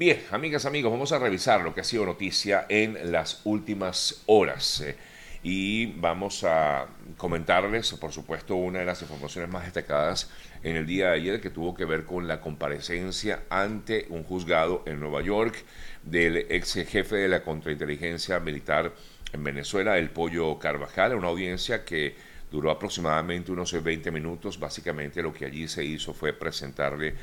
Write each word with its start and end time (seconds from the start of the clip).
Bien, 0.00 0.18
amigas, 0.30 0.64
amigos, 0.64 0.90
vamos 0.90 1.12
a 1.12 1.18
revisar 1.18 1.60
lo 1.60 1.74
que 1.74 1.82
ha 1.82 1.84
sido 1.84 2.06
noticia 2.06 2.64
en 2.70 3.12
las 3.12 3.42
últimas 3.44 4.22
horas. 4.24 4.80
Eh, 4.80 4.96
y 5.42 5.92
vamos 6.00 6.42
a 6.42 6.86
comentarles, 7.18 7.92
por 7.92 8.10
supuesto, 8.10 8.56
una 8.56 8.78
de 8.78 8.86
las 8.86 9.02
informaciones 9.02 9.50
más 9.50 9.64
destacadas 9.64 10.30
en 10.62 10.76
el 10.76 10.86
día 10.86 11.08
de 11.08 11.16
ayer 11.16 11.40
que 11.42 11.50
tuvo 11.50 11.74
que 11.74 11.84
ver 11.84 12.06
con 12.06 12.26
la 12.26 12.40
comparecencia 12.40 13.42
ante 13.50 14.06
un 14.08 14.24
juzgado 14.24 14.84
en 14.86 15.00
Nueva 15.00 15.20
York 15.20 15.62
del 16.02 16.46
ex 16.48 16.72
jefe 16.88 17.16
de 17.16 17.28
la 17.28 17.42
contrainteligencia 17.42 18.40
militar 18.40 18.94
en 19.34 19.44
Venezuela, 19.44 19.98
el 19.98 20.08
Pollo 20.08 20.58
Carvajal, 20.58 21.14
una 21.14 21.28
audiencia 21.28 21.84
que 21.84 22.16
duró 22.50 22.70
aproximadamente 22.70 23.52
unos 23.52 23.72
20 23.82 24.10
minutos. 24.10 24.58
Básicamente 24.58 25.22
lo 25.22 25.32
que 25.32 25.46
allí 25.46 25.68
se 25.68 25.84
hizo 25.84 26.12
fue 26.12 26.32
presentarle 26.32 27.14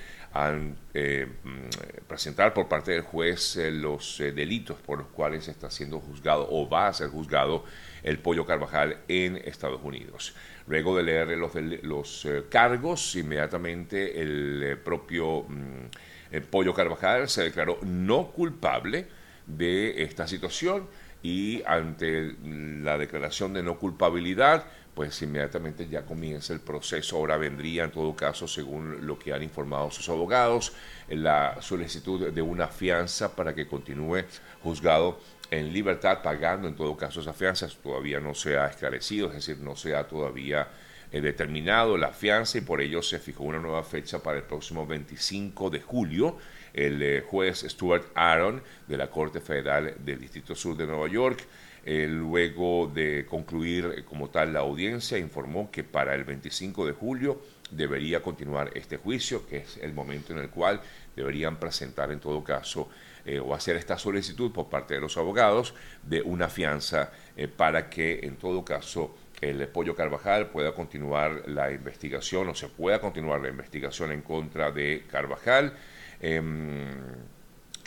eh, 0.94 1.28
mm, 1.44 2.06
presentar 2.08 2.54
por 2.54 2.68
parte 2.68 2.92
del 2.92 3.02
juez 3.02 3.58
eh, 3.58 3.72
los 3.72 4.20
eh, 4.20 4.32
delitos 4.32 4.78
por 4.78 5.00
los 5.00 5.08
cuales 5.08 5.48
está 5.48 5.70
siendo 5.70 6.00
juzgado 6.00 6.48
o 6.50 6.70
va 6.70 6.88
a 6.88 6.94
ser 6.94 7.10
juzgado 7.10 7.66
el 8.04 8.20
Pollo 8.20 8.46
Carvajal 8.46 8.98
en 9.08 9.38
Estados 9.38 9.82
Unidos. 9.84 10.34
Luego 10.68 10.96
de 10.96 11.04
leer 11.04 11.28
los, 11.38 11.54
los 11.84 12.28
cargos, 12.50 13.16
inmediatamente 13.16 14.22
el 14.22 14.78
propio 14.84 15.44
mm, 15.44 16.42
Pollo 16.50 16.74
Carvajal 16.74 17.30
se 17.30 17.44
declaró 17.44 17.80
no 17.84 18.32
culpable 18.32 19.08
de 19.46 20.04
esta 20.04 20.28
situación 20.28 20.88
y 21.24 21.64
ante 21.66 22.36
la 22.44 22.98
declaración 22.98 23.54
de 23.54 23.64
no 23.64 23.80
culpabilidad, 23.80 24.66
pues 24.98 25.22
inmediatamente 25.22 25.88
ya 25.88 26.04
comienza 26.04 26.54
el 26.54 26.60
proceso. 26.60 27.18
Ahora 27.18 27.38
vendría, 27.38 27.84
en 27.84 27.92
todo 27.92 28.16
caso, 28.16 28.48
según 28.48 29.06
lo 29.06 29.20
que 29.20 29.32
han 29.32 29.44
informado 29.44 29.92
sus 29.92 30.10
abogados, 30.10 30.74
la 31.08 31.62
solicitud 31.62 32.34
de 32.34 32.42
una 32.42 32.68
fianza 32.68 33.36
para 33.36 33.54
que 33.54 33.68
continúe 33.68 34.24
juzgado 34.64 35.20
en 35.52 35.72
libertad, 35.72 36.24
pagando 36.24 36.68
en 36.68 36.76
todo 36.76 36.98
caso 36.98 37.22
esa 37.22 37.34
fianza. 37.34 37.70
Todavía 37.84 38.20
no 38.20 38.34
se 38.34 38.58
ha 38.58 38.66
esclarecido, 38.66 39.28
es 39.28 39.36
decir, 39.36 39.60
no 39.60 39.76
se 39.76 39.96
ha 39.96 40.08
todavía 40.08 40.68
eh, 41.12 41.22
determinado 41.22 41.96
la 41.96 42.10
fianza 42.10 42.58
y 42.58 42.62
por 42.62 42.82
ello 42.82 43.04
se 43.04 43.20
fijó 43.20 43.44
una 43.44 43.60
nueva 43.60 43.84
fecha 43.84 44.24
para 44.24 44.38
el 44.40 44.46
próximo 44.46 44.88
25 44.88 45.70
de 45.70 45.80
julio. 45.80 46.38
El 46.74 47.00
eh, 47.04 47.22
juez 47.22 47.64
Stuart 47.70 48.06
Aaron 48.16 48.64
de 48.88 48.98
la 48.98 49.12
Corte 49.12 49.42
Federal 49.42 49.94
del 50.00 50.20
Distrito 50.20 50.56
Sur 50.56 50.76
de 50.76 50.88
Nueva 50.88 51.08
York 51.08 51.46
eh, 51.90 52.06
luego 52.06 52.92
de 52.94 53.26
concluir 53.26 53.94
eh, 53.96 54.04
como 54.04 54.30
tal 54.30 54.52
la 54.52 54.60
audiencia, 54.60 55.18
informó 55.18 55.72
que 55.72 55.86
para 55.86 56.16
el 56.16 56.26
25 56.26 56.86
de 56.86 56.92
julio 56.92 57.42
debería 57.72 58.22
continuar 58.22 58.72
este 58.74 58.98
juicio, 58.98 59.48
que 59.48 59.60
es 59.60 59.78
el 59.78 59.94
momento 59.94 60.34
en 60.34 60.40
el 60.40 60.50
cual 60.50 60.82
deberían 61.16 61.56
presentar 61.56 62.12
en 62.12 62.20
todo 62.20 62.44
caso 62.44 62.90
eh, 63.26 63.40
o 63.40 63.56
hacer 63.56 63.78
esta 63.78 63.98
solicitud 63.98 64.52
por 64.52 64.68
parte 64.68 64.96
de 64.96 65.00
los 65.00 65.16
abogados 65.16 65.74
de 66.04 66.22
una 66.22 66.50
fianza 66.50 67.10
para 67.56 67.90
que 67.90 68.20
en 68.24 68.36
todo 68.36 68.66
caso 68.66 69.16
el 69.40 69.66
Pollo 69.70 69.96
Carvajal 69.96 70.48
pueda 70.48 70.74
continuar 70.74 71.44
la 71.48 71.72
investigación 71.72 72.50
o 72.50 72.54
se 72.54 72.68
pueda 72.68 73.00
continuar 73.00 73.40
la 73.40 73.48
investigación 73.48 74.12
en 74.12 74.24
contra 74.24 74.72
de 74.72 75.06
Carvajal. 75.10 75.72
Em, 76.20 77.37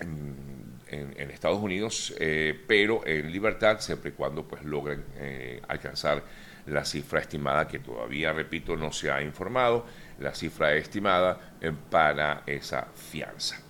en, 0.01 1.31
Estados 1.31 1.61
Unidos, 1.61 2.13
eh, 2.19 2.59
pero 2.67 3.07
en 3.07 3.31
libertad 3.31 3.79
siempre 3.81 4.11
y 4.11 4.13
cuando 4.13 4.43
pues 4.45 4.65
logren 4.65 5.05
eh, 5.17 5.63
alcanzar 5.69 6.23
la 6.67 6.85
cifra 6.85 7.21
estimada 7.21 7.67
que 7.67 7.79
todavía, 7.79 8.33
repito, 8.33 8.77
no 8.77 8.93
se 8.93 9.11
ha 9.11 9.23
informado, 9.23 9.87
la 10.19 10.35
cifra 10.35 10.75
estimada 10.75 11.55
eh, 11.61 11.73
para 11.91 12.43
esa 12.47 12.89
fianza. 12.95 13.61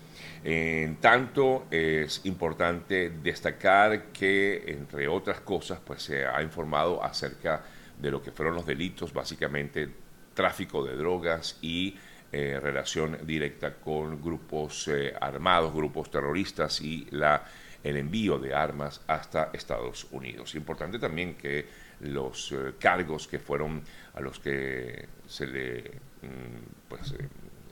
En 0.43 0.97
tanto, 0.97 1.67
es 1.71 2.23
importante 2.25 3.11
destacar 3.23 4.05
que, 4.07 4.65
entre 4.69 5.07
otras 5.07 5.41
cosas, 5.41 5.79
pues 5.85 6.03
se 6.03 6.27
ha 6.27 6.43
informado 6.43 7.05
acerca 7.05 7.63
de 7.99 8.11
lo 8.11 8.23
que 8.23 8.33
fueron 8.33 8.55
los 8.55 8.65
delitos, 8.65 9.13
básicamente 9.13 9.91
tráfico 10.35 10.83
de 10.83 10.97
drogas 10.97 11.59
y 11.61 11.97
eh, 12.33 12.59
relación 12.61 13.19
directa 13.27 13.75
con 13.75 14.23
grupos 14.23 14.89
eh, 14.89 15.13
armados, 15.21 15.73
grupos 15.73 16.11
terroristas 16.11 16.81
y 16.81 17.07
la, 17.11 17.45
el 17.83 17.97
envío 17.97 18.39
de 18.39 18.55
armas 18.55 19.03
hasta 19.07 19.51
Estados 19.53 20.07
Unidos. 20.13 20.55
Importante 20.55 20.99
también 20.99 21.35
que 21.35 21.67
los 22.01 22.53
eh, 22.53 22.75
cargos 22.79 23.27
que 23.27 23.39
fueron 23.39 23.83
a 24.15 24.21
los 24.21 24.39
que 24.39 25.09
se 25.27 25.47
le 25.47 25.81
mm, 26.23 26.89
pues, 26.89 27.15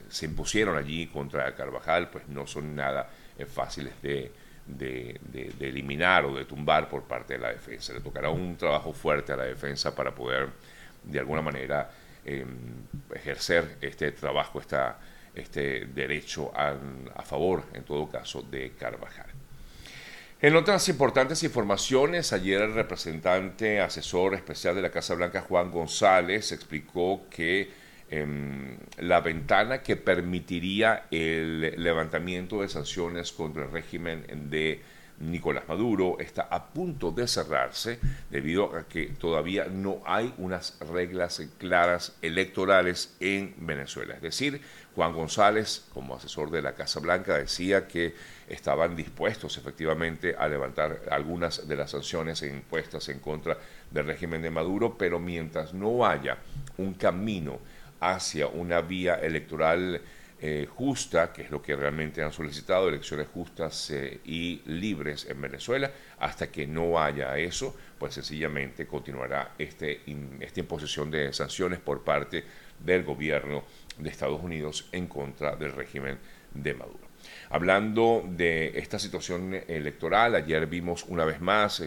se 0.08 0.26
impusieron 0.26 0.76
allí 0.76 1.06
contra 1.06 1.54
Carvajal, 1.54 2.10
pues 2.10 2.26
no 2.28 2.46
son 2.46 2.74
nada 2.74 3.10
fáciles 3.46 3.92
de, 4.02 4.32
de, 4.68 5.54
eliminar 5.60 6.24
o 6.24 6.34
de 6.34 6.44
tumbar 6.44 6.88
por 6.88 7.04
parte 7.04 7.34
de 7.34 7.40
la 7.40 7.52
defensa. 7.52 7.92
Le 7.92 8.00
tocará 8.00 8.30
un 8.30 8.56
trabajo 8.56 8.92
fuerte 8.92 9.32
a 9.32 9.36
la 9.36 9.44
defensa 9.44 9.94
para 9.94 10.14
poder 10.14 10.48
de 11.04 11.18
alguna 11.18 11.42
manera 11.42 11.90
ejercer 13.14 13.76
este 13.80 14.12
trabajo, 14.12 14.60
esta, 14.60 14.98
este 15.34 15.86
derecho 15.86 16.52
a, 16.54 16.74
a 17.14 17.22
favor, 17.22 17.64
en 17.74 17.84
todo 17.84 18.08
caso, 18.08 18.42
de 18.42 18.72
Carvajal. 18.72 19.38
En 20.40 20.54
otras 20.54 20.88
importantes 20.88 21.42
informaciones, 21.42 22.32
ayer 22.32 22.62
el 22.62 22.72
representante 22.72 23.80
asesor 23.80 24.34
especial 24.34 24.76
de 24.76 24.82
la 24.82 24.90
Casa 24.90 25.14
Blanca, 25.14 25.40
Juan 25.40 25.72
González, 25.72 26.52
explicó 26.52 27.26
que 27.28 27.68
em, 28.08 28.76
la 28.98 29.20
ventana 29.20 29.82
que 29.82 29.96
permitiría 29.96 31.06
el 31.10 31.82
levantamiento 31.82 32.62
de 32.62 32.68
sanciones 32.68 33.32
contra 33.32 33.64
el 33.64 33.72
régimen 33.72 34.24
de 34.48 34.80
Nicolás 35.20 35.64
Maduro 35.66 36.16
está 36.20 36.42
a 36.42 36.66
punto 36.66 37.10
de 37.10 37.26
cerrarse 37.26 37.98
debido 38.30 38.76
a 38.76 38.86
que 38.86 39.06
todavía 39.06 39.66
no 39.66 40.00
hay 40.04 40.32
unas 40.38 40.78
reglas 40.80 41.42
claras 41.58 42.16
electorales 42.22 43.16
en 43.18 43.54
Venezuela. 43.58 44.14
Es 44.14 44.22
decir, 44.22 44.60
Juan 44.94 45.12
González, 45.12 45.84
como 45.92 46.14
asesor 46.14 46.50
de 46.50 46.62
la 46.62 46.74
Casa 46.74 47.00
Blanca, 47.00 47.36
decía 47.36 47.86
que 47.88 48.14
estaban 48.48 48.96
dispuestos 48.96 49.56
efectivamente 49.56 50.34
a 50.36 50.48
levantar 50.48 51.02
algunas 51.10 51.66
de 51.68 51.76
las 51.76 51.90
sanciones 51.90 52.42
impuestas 52.42 53.08
en 53.08 53.18
contra 53.18 53.58
del 53.90 54.06
régimen 54.06 54.42
de 54.42 54.50
Maduro, 54.50 54.96
pero 54.96 55.18
mientras 55.18 55.74
no 55.74 56.06
haya 56.06 56.38
un 56.78 56.94
camino 56.94 57.58
hacia 58.00 58.46
una 58.46 58.80
vía 58.80 59.16
electoral 59.16 60.00
eh, 60.40 60.68
justa, 60.72 61.32
que 61.32 61.42
es 61.42 61.50
lo 61.50 61.60
que 61.60 61.74
realmente 61.74 62.22
han 62.22 62.32
solicitado, 62.32 62.88
elecciones 62.88 63.26
justas 63.28 63.90
eh, 63.90 64.20
y 64.24 64.62
libres 64.66 65.26
en 65.28 65.40
Venezuela. 65.40 65.90
Hasta 66.18 66.50
que 66.50 66.66
no 66.66 67.00
haya 67.00 67.36
eso, 67.38 67.76
pues 67.98 68.14
sencillamente 68.14 68.86
continuará 68.86 69.54
este, 69.58 70.02
esta 70.40 70.60
imposición 70.60 71.10
de 71.10 71.32
sanciones 71.32 71.80
por 71.80 72.04
parte 72.04 72.44
del 72.78 73.02
gobierno 73.02 73.64
de 73.98 74.10
Estados 74.10 74.40
Unidos 74.42 74.88
en 74.92 75.08
contra 75.08 75.56
del 75.56 75.72
régimen 75.72 76.18
de 76.54 76.74
Maduro. 76.74 77.08
Hablando 77.50 78.24
de 78.24 78.78
esta 78.78 78.98
situación 78.98 79.54
electoral, 79.66 80.34
ayer 80.34 80.66
vimos 80.66 81.04
una 81.08 81.24
vez 81.24 81.40
más 81.40 81.82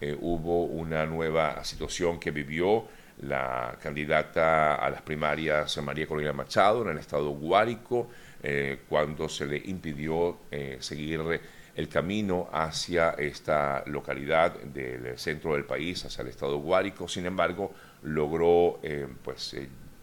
eh, 0.00 0.16
hubo 0.20 0.64
una 0.64 1.06
nueva 1.06 1.64
situación 1.64 2.18
que 2.18 2.30
vivió 2.30 2.86
la 3.22 3.76
candidata 3.80 4.74
a 4.74 4.90
las 4.90 5.02
primarias 5.02 5.76
María 5.78 6.06
Corina 6.06 6.32
Machado 6.32 6.82
en 6.82 6.88
el 6.88 6.98
estado 6.98 7.30
Guárico, 7.30 8.08
eh, 8.42 8.80
cuando 8.88 9.28
se 9.28 9.46
le 9.46 9.56
impidió 9.56 10.38
eh, 10.50 10.78
seguir 10.80 11.40
el 11.74 11.88
camino 11.88 12.48
hacia 12.52 13.10
esta 13.12 13.82
localidad 13.86 14.58
del 14.60 15.18
centro 15.18 15.54
del 15.54 15.64
país, 15.64 16.04
hacia 16.04 16.22
el 16.22 16.28
estado 16.28 16.58
Guárico. 16.58 17.08
Sin 17.08 17.26
embargo, 17.26 17.72
logró 18.02 18.80
eh, 18.82 19.06
pues, 19.22 19.56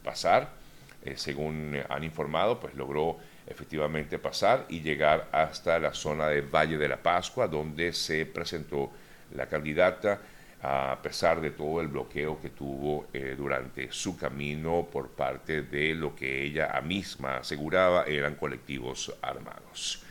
pasar, 0.04 0.62
según 1.16 1.80
han 1.90 2.04
informado, 2.04 2.60
pues 2.60 2.76
logró 2.76 3.18
efectivamente 3.48 4.20
pasar 4.20 4.66
y 4.70 4.82
llegar 4.82 5.30
hasta 5.32 5.80
la 5.80 5.94
zona 5.94 6.28
de 6.28 6.42
Valle 6.42 6.78
de 6.78 6.88
la 6.88 6.98
Pascua, 7.02 7.48
donde 7.48 7.92
se 7.92 8.26
presentó 8.28 8.92
la 9.36 9.48
candidata 9.48 10.20
a 10.64 11.00
pesar 11.02 11.42
de 11.42 11.52
todo 11.52 11.82
el 11.82 11.88
bloqueo 11.88 12.40
que 12.40 12.50
tuvo 12.50 13.08
eh, 13.14 13.34
durante 13.36 13.92
su 13.92 14.16
camino 14.16 14.88
por 14.92 15.10
parte 15.10 15.64
de 15.64 15.96
lo 15.96 16.16
que 16.16 16.44
ella 16.44 16.80
misma 16.82 17.38
aseguraba 17.38 18.04
eran 18.04 18.36
colectivos 18.36 19.12
armados. 19.22 20.04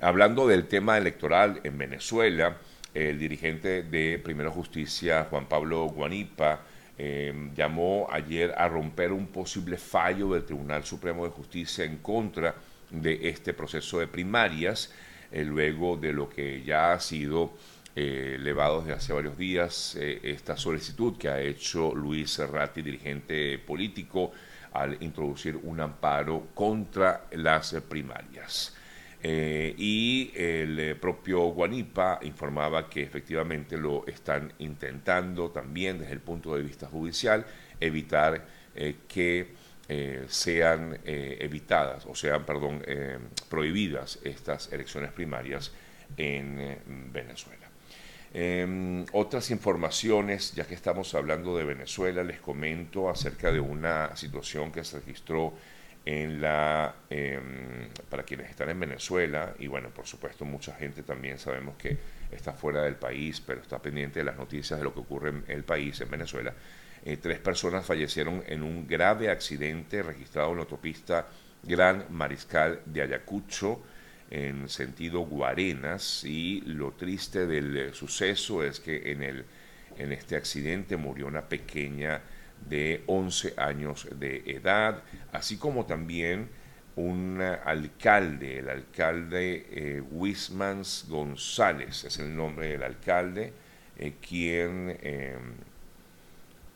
Hablando 0.00 0.46
del 0.46 0.68
tema 0.68 0.96
electoral 0.96 1.60
en 1.64 1.76
Venezuela, 1.76 2.56
el 2.94 3.18
dirigente 3.18 3.82
de 3.82 4.20
Primera 4.22 4.50
Justicia, 4.50 5.26
Juan 5.28 5.46
Pablo 5.46 5.86
Guanipa, 5.86 6.60
eh, 6.96 7.50
llamó 7.56 8.06
ayer 8.10 8.54
a 8.56 8.68
romper 8.68 9.10
un 9.10 9.26
posible 9.26 9.76
fallo 9.76 10.34
del 10.34 10.44
Tribunal 10.44 10.84
Supremo 10.84 11.24
de 11.24 11.30
Justicia 11.30 11.84
en 11.84 11.96
contra 11.98 12.54
de 12.90 13.28
este 13.28 13.54
proceso 13.54 13.98
de 13.98 14.06
primarias, 14.06 14.92
eh, 15.32 15.44
luego 15.44 15.96
de 15.96 16.12
lo 16.12 16.28
que 16.28 16.62
ya 16.62 16.92
ha 16.92 17.00
sido 17.00 17.52
eh, 17.96 18.38
desde 18.38 18.92
hace 18.92 19.12
varios 19.12 19.36
días 19.36 19.96
eh, 19.98 20.20
esta 20.22 20.56
solicitud 20.56 21.16
que 21.18 21.28
ha 21.28 21.40
hecho 21.40 21.94
Luis 21.94 22.30
Serrati, 22.30 22.82
dirigente 22.82 23.58
político, 23.58 24.32
al 24.72 24.96
introducir 25.02 25.56
un 25.56 25.80
amparo 25.80 26.48
contra 26.54 27.26
las 27.32 27.74
primarias. 27.88 28.76
Eh, 29.22 29.74
y 29.76 30.32
el 30.34 30.78
eh, 30.78 30.94
propio 30.94 31.40
Guanipa 31.48 32.20
informaba 32.22 32.88
que 32.88 33.02
efectivamente 33.02 33.76
lo 33.76 34.06
están 34.06 34.52
intentando 34.60 35.50
también 35.50 35.98
desde 35.98 36.12
el 36.12 36.20
punto 36.20 36.54
de 36.54 36.62
vista 36.62 36.86
judicial 36.86 37.44
evitar 37.78 38.60
que 39.08 39.48
sean 40.28 40.96
evitadas 41.04 42.06
o 42.06 42.14
sean, 42.14 42.46
perdón, 42.46 42.80
prohibidas 43.48 44.20
estas 44.22 44.72
elecciones 44.72 45.10
primarias 45.10 45.72
en 46.16 47.10
Venezuela. 47.12 47.59
Em, 48.32 49.04
otras 49.12 49.50
informaciones, 49.50 50.54
ya 50.54 50.64
que 50.64 50.74
estamos 50.74 51.14
hablando 51.14 51.56
de 51.56 51.64
Venezuela, 51.64 52.22
les 52.22 52.40
comento 52.40 53.10
acerca 53.10 53.50
de 53.50 53.58
una 53.58 54.16
situación 54.16 54.70
que 54.70 54.84
se 54.84 55.00
registró 55.00 55.52
en 56.04 56.40
la, 56.40 56.94
em, 57.10 57.88
para 58.08 58.22
quienes 58.22 58.48
están 58.50 58.70
en 58.70 58.80
Venezuela, 58.80 59.54
y 59.58 59.66
bueno, 59.66 59.90
por 59.90 60.06
supuesto 60.06 60.44
mucha 60.44 60.74
gente 60.74 61.02
también 61.02 61.38
sabemos 61.38 61.76
que 61.76 61.98
está 62.30 62.52
fuera 62.52 62.82
del 62.82 62.96
país, 62.96 63.40
pero 63.40 63.60
está 63.60 63.80
pendiente 63.80 64.20
de 64.20 64.24
las 64.24 64.36
noticias 64.36 64.78
de 64.78 64.84
lo 64.84 64.94
que 64.94 65.00
ocurre 65.00 65.30
en 65.30 65.44
el 65.48 65.64
país, 65.64 66.00
en 66.00 66.10
Venezuela. 66.10 66.54
Eh, 67.04 67.16
tres 67.16 67.38
personas 67.40 67.84
fallecieron 67.84 68.44
en 68.46 68.62
un 68.62 68.86
grave 68.86 69.30
accidente 69.30 70.02
registrado 70.02 70.50
en 70.50 70.56
la 70.56 70.62
autopista 70.62 71.26
Gran 71.62 72.06
Mariscal 72.10 72.80
de 72.86 73.02
Ayacucho, 73.02 73.80
en 74.30 74.68
sentido 74.68 75.20
Guarenas, 75.20 76.24
y 76.24 76.60
lo 76.62 76.92
triste 76.92 77.46
del 77.46 77.92
suceso 77.94 78.62
es 78.62 78.78
que 78.80 79.10
en, 79.12 79.22
el, 79.22 79.44
en 79.98 80.12
este 80.12 80.36
accidente 80.36 80.96
murió 80.96 81.26
una 81.26 81.48
pequeña 81.48 82.22
de 82.68 83.02
11 83.06 83.54
años 83.56 84.08
de 84.18 84.42
edad, 84.46 85.02
así 85.32 85.56
como 85.56 85.86
también 85.86 86.48
un 86.96 87.40
alcalde, 87.40 88.58
el 88.58 88.68
alcalde 88.68 89.66
eh, 89.70 90.02
Wismans 90.10 91.06
González, 91.08 92.04
es 92.04 92.18
el 92.18 92.36
nombre 92.36 92.68
del 92.68 92.82
alcalde, 92.82 93.52
eh, 93.98 94.14
quien, 94.20 94.98
em, 95.02 95.54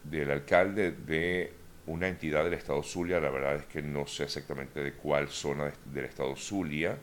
del 0.05 0.31
alcalde 0.31 0.93
de 0.93 1.53
una 1.87 2.09
entidad 2.09 2.45
del 2.45 2.55
estado 2.55 2.83
Zulia, 2.83 3.21
la 3.21 3.31
verdad 3.31 3.57
es 3.57 3.67
que 3.67 3.83
no 3.83 4.07
sé 4.07 4.25
exactamente 4.25 4.83
de 4.83 4.93
cuál 4.93 5.29
zona 5.29 5.73
del 5.85 6.05
estado 6.07 6.35
Zulia, 6.37 6.97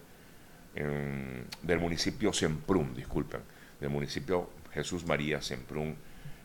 del 0.74 1.80
municipio 1.80 2.32
Semprún, 2.32 2.94
disculpen, 2.94 3.42
del 3.80 3.90
municipio 3.90 4.50
Jesús 4.74 5.06
María 5.06 5.42
Semprún, 5.42 5.96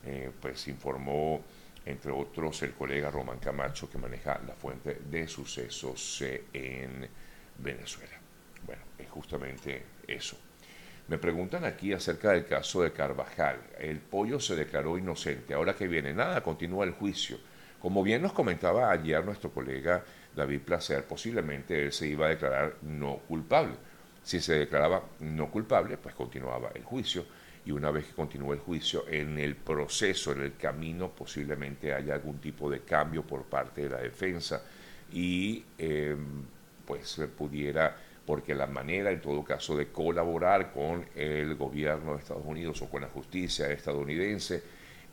eh, 0.04 0.30
pues 0.40 0.66
informó 0.68 1.42
entre 1.84 2.10
otros 2.10 2.62
el 2.62 2.72
colega 2.72 3.10
Román 3.10 3.38
Camacho 3.38 3.88
que 3.88 3.98
maneja 3.98 4.40
la 4.46 4.54
fuente 4.54 5.00
de 5.08 5.28
sucesos 5.28 6.22
eh, 6.22 6.44
en 6.52 7.08
Venezuela. 7.58 8.18
Bueno, 8.66 8.82
es 8.98 9.08
justamente 9.08 9.84
eso. 10.06 10.36
Me 11.08 11.18
preguntan 11.18 11.64
aquí 11.64 11.92
acerca 11.92 12.32
del 12.32 12.46
caso 12.46 12.82
de 12.82 12.92
Carvajal. 12.92 13.60
El 13.78 14.00
pollo 14.00 14.40
se 14.40 14.56
declaró 14.56 14.98
inocente. 14.98 15.54
Ahora 15.54 15.76
que 15.76 15.86
viene, 15.86 16.12
nada, 16.12 16.42
continúa 16.42 16.84
el 16.84 16.90
juicio. 16.90 17.38
Como 17.80 18.02
bien 18.02 18.22
nos 18.22 18.32
comentaba 18.32 18.90
ayer 18.90 19.24
nuestro 19.24 19.52
colega 19.52 20.02
David 20.34 20.62
Placer, 20.62 21.04
posiblemente 21.04 21.84
él 21.84 21.92
se 21.92 22.08
iba 22.08 22.26
a 22.26 22.30
declarar 22.30 22.74
no 22.82 23.18
culpable. 23.18 23.76
Si 24.26 24.40
se 24.40 24.54
declaraba 24.54 25.04
no 25.20 25.48
culpable, 25.52 25.98
pues 25.98 26.12
continuaba 26.16 26.72
el 26.74 26.82
juicio. 26.82 27.24
Y 27.64 27.70
una 27.70 27.92
vez 27.92 28.06
que 28.06 28.14
continúe 28.14 28.54
el 28.54 28.58
juicio, 28.58 29.04
en 29.06 29.38
el 29.38 29.54
proceso, 29.54 30.32
en 30.32 30.40
el 30.40 30.56
camino, 30.56 31.10
posiblemente 31.10 31.94
haya 31.94 32.14
algún 32.14 32.38
tipo 32.38 32.68
de 32.68 32.80
cambio 32.80 33.22
por 33.22 33.44
parte 33.44 33.82
de 33.82 33.90
la 33.90 33.98
defensa. 33.98 34.64
Y 35.12 35.64
em, 35.78 36.42
pues 36.84 37.20
pudiera, 37.38 37.96
porque 38.26 38.52
la 38.52 38.66
manera 38.66 39.12
en 39.12 39.20
todo 39.20 39.44
caso 39.44 39.76
de 39.76 39.92
colaborar 39.92 40.72
con 40.72 41.06
el 41.14 41.54
gobierno 41.54 42.14
de 42.14 42.18
Estados 42.18 42.44
Unidos 42.44 42.82
o 42.82 42.90
con 42.90 43.02
la 43.02 43.08
justicia 43.08 43.70
estadounidense 43.70 44.60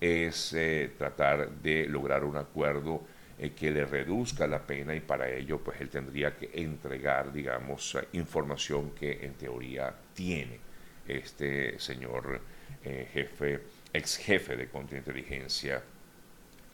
es 0.01 0.53
eh, 0.53 0.91
tratar 0.97 1.51
de 1.61 1.85
lograr 1.85 2.23
un 2.25 2.37
acuerdo 2.37 3.03
eh, 3.39 3.51
que 3.51 3.71
le 3.71 3.85
reduzca 3.85 4.45
la 4.45 4.59
pena 4.59 4.93
y 4.93 4.99
para 4.99 5.27
ello 5.29 5.57
pues 5.59 5.81
él 5.81 5.89
tendría 5.89 6.37
que 6.37 6.51
entregar 6.53 7.33
digamos 7.33 7.97
información 8.11 8.91
que 8.91 9.25
en 9.25 9.33
teoría 9.33 9.91
tiene 10.13 10.59
este 11.07 11.79
señor 11.79 12.41
eh, 12.83 13.07
jefe, 13.11 13.59
ex 13.91 14.17
jefe 14.17 14.55
de 14.55 14.67
contrainteligencia 14.67 15.81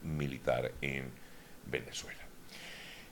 militar 0.03 0.71
en 0.81 1.05
Venezuela. 1.65 2.19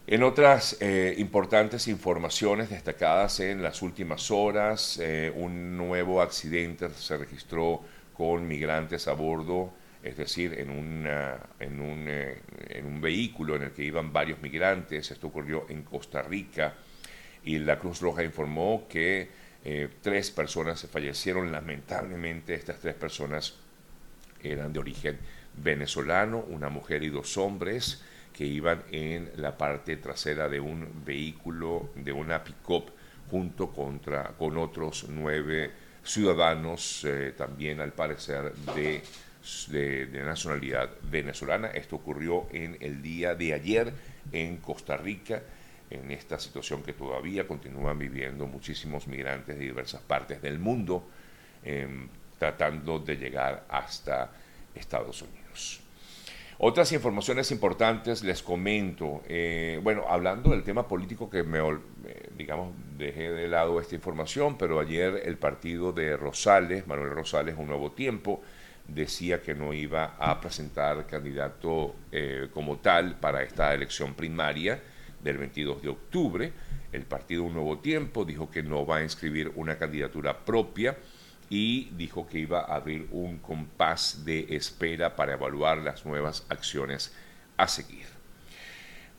En 0.05 0.23
otras 0.23 0.77
eh, 0.81 1.15
importantes 1.17 1.87
informaciones 1.87 2.69
destacadas 2.69 3.39
en 3.39 3.63
las 3.63 3.81
últimas 3.81 4.29
horas, 4.29 4.99
un 5.35 5.77
nuevo 5.77 6.21
accidente 6.21 6.89
se 6.91 7.17
registró 7.17 7.81
con 8.13 8.47
migrantes 8.47 9.07
a 9.07 9.13
bordo, 9.13 9.73
es 10.07 10.17
decir, 10.17 10.53
en, 10.53 10.69
en, 11.59 11.79
un, 11.81 12.07
en 12.07 12.85
un 12.85 13.01
vehículo 13.01 13.55
en 13.55 13.63
el 13.63 13.71
que 13.71 13.83
iban 13.83 14.13
varios 14.13 14.41
migrantes. 14.41 15.11
Esto 15.11 15.27
ocurrió 15.27 15.65
en 15.69 15.83
Costa 15.83 16.21
Rica 16.21 16.75
y 17.43 17.59
la 17.59 17.77
Cruz 17.77 17.99
Roja 17.99 18.23
informó 18.23 18.87
que 18.87 19.29
eh, 19.65 19.89
tres 20.01 20.31
personas 20.31 20.79
se 20.79 20.87
fallecieron. 20.87 21.51
Lamentablemente 21.51 22.53
estas 22.53 22.79
tres 22.79 22.95
personas 22.95 23.55
eran 24.41 24.71
de 24.71 24.79
origen 24.79 25.17
venezolano, 25.61 26.39
una 26.47 26.69
mujer 26.69 27.03
y 27.03 27.09
dos 27.09 27.37
hombres 27.37 28.03
que 28.33 28.45
iban 28.45 28.83
en 28.91 29.31
la 29.35 29.57
parte 29.57 29.97
trasera 29.97 30.47
de 30.47 30.59
un 30.59 31.03
vehículo, 31.03 31.89
de 31.95 32.11
una 32.11 32.43
pick-up, 32.43 32.91
junto 33.29 33.71
con 33.71 34.57
otros 34.57 35.07
nueve 35.09 35.71
ciudadanos, 36.03 37.03
eh, 37.03 37.33
también 37.35 37.81
al 37.81 37.91
parecer 37.91 38.53
de, 38.75 39.01
de, 39.69 40.07
nacionalidad 40.25 40.89
venezolana. 41.03 41.67
Esto 41.67 41.97
ocurrió 41.97 42.47
en 42.51 42.77
el 42.79 43.01
día 43.01 43.35
de 43.35 43.53
ayer 43.53 43.93
en 44.31 44.57
Costa 44.57 44.97
Rica 44.97 45.41
en 45.89 46.11
esta 46.11 46.37
situación 46.37 46.83
que 46.83 46.93
todavía 46.93 47.47
continúan 47.47 47.97
viviendo 47.97 48.45
muchísimos 48.45 49.07
migrantes 49.07 49.57
de 49.57 49.65
diversas 49.65 50.01
partes 50.01 50.41
del 50.41 50.59
mundo, 50.59 51.07
em, 51.63 52.09
tratando 52.37 52.99
de 52.99 53.15
llegar 53.15 53.65
hasta 53.69 54.31
Estados 54.75 55.21
Unidos. 55.21 55.79
Otras 56.59 56.91
informaciones 56.91 57.51
importantes 57.51 58.23
les 58.23 58.41
comento. 58.41 59.21
Eh, 59.27 59.79
bueno, 59.83 60.05
hablando 60.09 60.49
del 60.49 60.63
tema 60.63 60.87
político 60.87 61.29
que 61.29 61.43
me, 61.43 61.59
eh, 61.59 62.29
digamos, 62.35 62.73
dejé 62.97 63.31
de 63.31 63.47
lado 63.47 63.79
esta 63.79 63.93
información, 63.93 64.57
pero 64.57 64.79
ayer 64.79 65.21
el 65.25 65.37
partido 65.37 65.93
de 65.93 66.17
Rosales, 66.17 66.87
Manuel 66.87 67.11
Rosales, 67.11 67.55
Un 67.57 67.67
Nuevo 67.67 67.91
Tiempo, 67.91 68.41
decía 68.87 69.41
que 69.41 69.53
no 69.53 69.73
iba 69.73 70.15
a 70.17 70.39
presentar 70.39 71.05
candidato 71.05 71.95
eh, 72.11 72.49
como 72.53 72.77
tal 72.77 73.19
para 73.19 73.43
esta 73.43 73.73
elección 73.73 74.13
primaria 74.13 74.81
del 75.23 75.37
22 75.37 75.81
de 75.81 75.89
octubre. 75.89 76.53
El 76.91 77.03
partido 77.03 77.43
Un 77.43 77.53
Nuevo 77.53 77.79
Tiempo 77.79 78.25
dijo 78.25 78.49
que 78.49 78.63
no 78.63 78.85
va 78.85 78.97
a 78.97 79.03
inscribir 79.03 79.51
una 79.55 79.77
candidatura 79.77 80.45
propia 80.45 80.97
y 81.49 81.89
dijo 81.91 82.27
que 82.27 82.39
iba 82.39 82.61
a 82.61 82.75
abrir 82.75 83.07
un 83.11 83.39
compás 83.39 84.25
de 84.25 84.47
espera 84.55 85.15
para 85.15 85.33
evaluar 85.33 85.77
las 85.79 86.05
nuevas 86.05 86.45
acciones 86.49 87.13
a 87.57 87.67
seguir. 87.67 88.16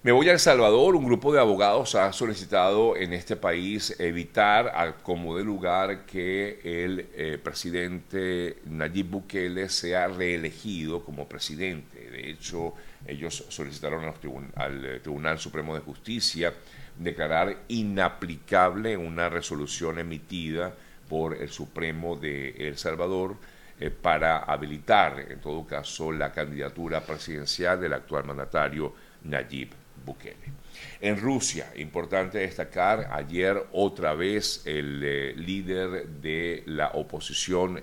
Me 0.00 0.12
voy 0.12 0.28
a 0.28 0.32
El 0.32 0.38
Salvador. 0.38 0.94
Un 0.94 1.06
grupo 1.06 1.32
de 1.32 1.40
abogados 1.40 1.96
ha 1.96 2.12
solicitado 2.12 2.96
en 2.96 3.12
este 3.12 3.34
país 3.34 3.98
evitar, 3.98 4.98
como 5.02 5.36
de 5.36 5.42
lugar, 5.42 6.06
que 6.06 6.60
el 6.62 7.08
eh, 7.14 7.36
presidente 7.42 8.58
Nayib 8.66 9.06
Bukele 9.06 9.68
sea 9.68 10.06
reelegido 10.06 11.04
como 11.04 11.28
presidente. 11.28 12.10
De 12.12 12.30
hecho, 12.30 12.74
ellos 13.08 13.44
solicitaron 13.48 14.14
al 14.54 14.84
eh, 14.84 15.00
Tribunal 15.00 15.40
Supremo 15.40 15.74
de 15.74 15.80
Justicia 15.80 16.54
declarar 16.96 17.64
inaplicable 17.66 18.96
una 18.96 19.28
resolución 19.28 19.98
emitida 19.98 20.76
por 21.08 21.34
el 21.34 21.48
Supremo 21.48 22.14
de 22.14 22.50
El 22.50 22.78
Salvador 22.78 23.34
eh, 23.80 23.90
para 23.90 24.38
habilitar, 24.38 25.18
en 25.28 25.40
todo 25.40 25.66
caso, 25.66 26.12
la 26.12 26.30
candidatura 26.30 27.00
presidencial 27.00 27.80
del 27.80 27.94
actual 27.94 28.24
mandatario 28.24 28.94
Nayib 29.24 29.77
Bukele. 30.08 30.58
En 31.00 31.20
Rusia, 31.20 31.72
importante 31.76 32.38
destacar, 32.38 33.08
ayer 33.12 33.56
otra 33.72 34.14
vez 34.14 34.62
el 34.64 35.02
eh, 35.04 35.34
líder 35.36 36.06
de 36.06 36.62
la 36.66 36.90
oposición 36.94 37.82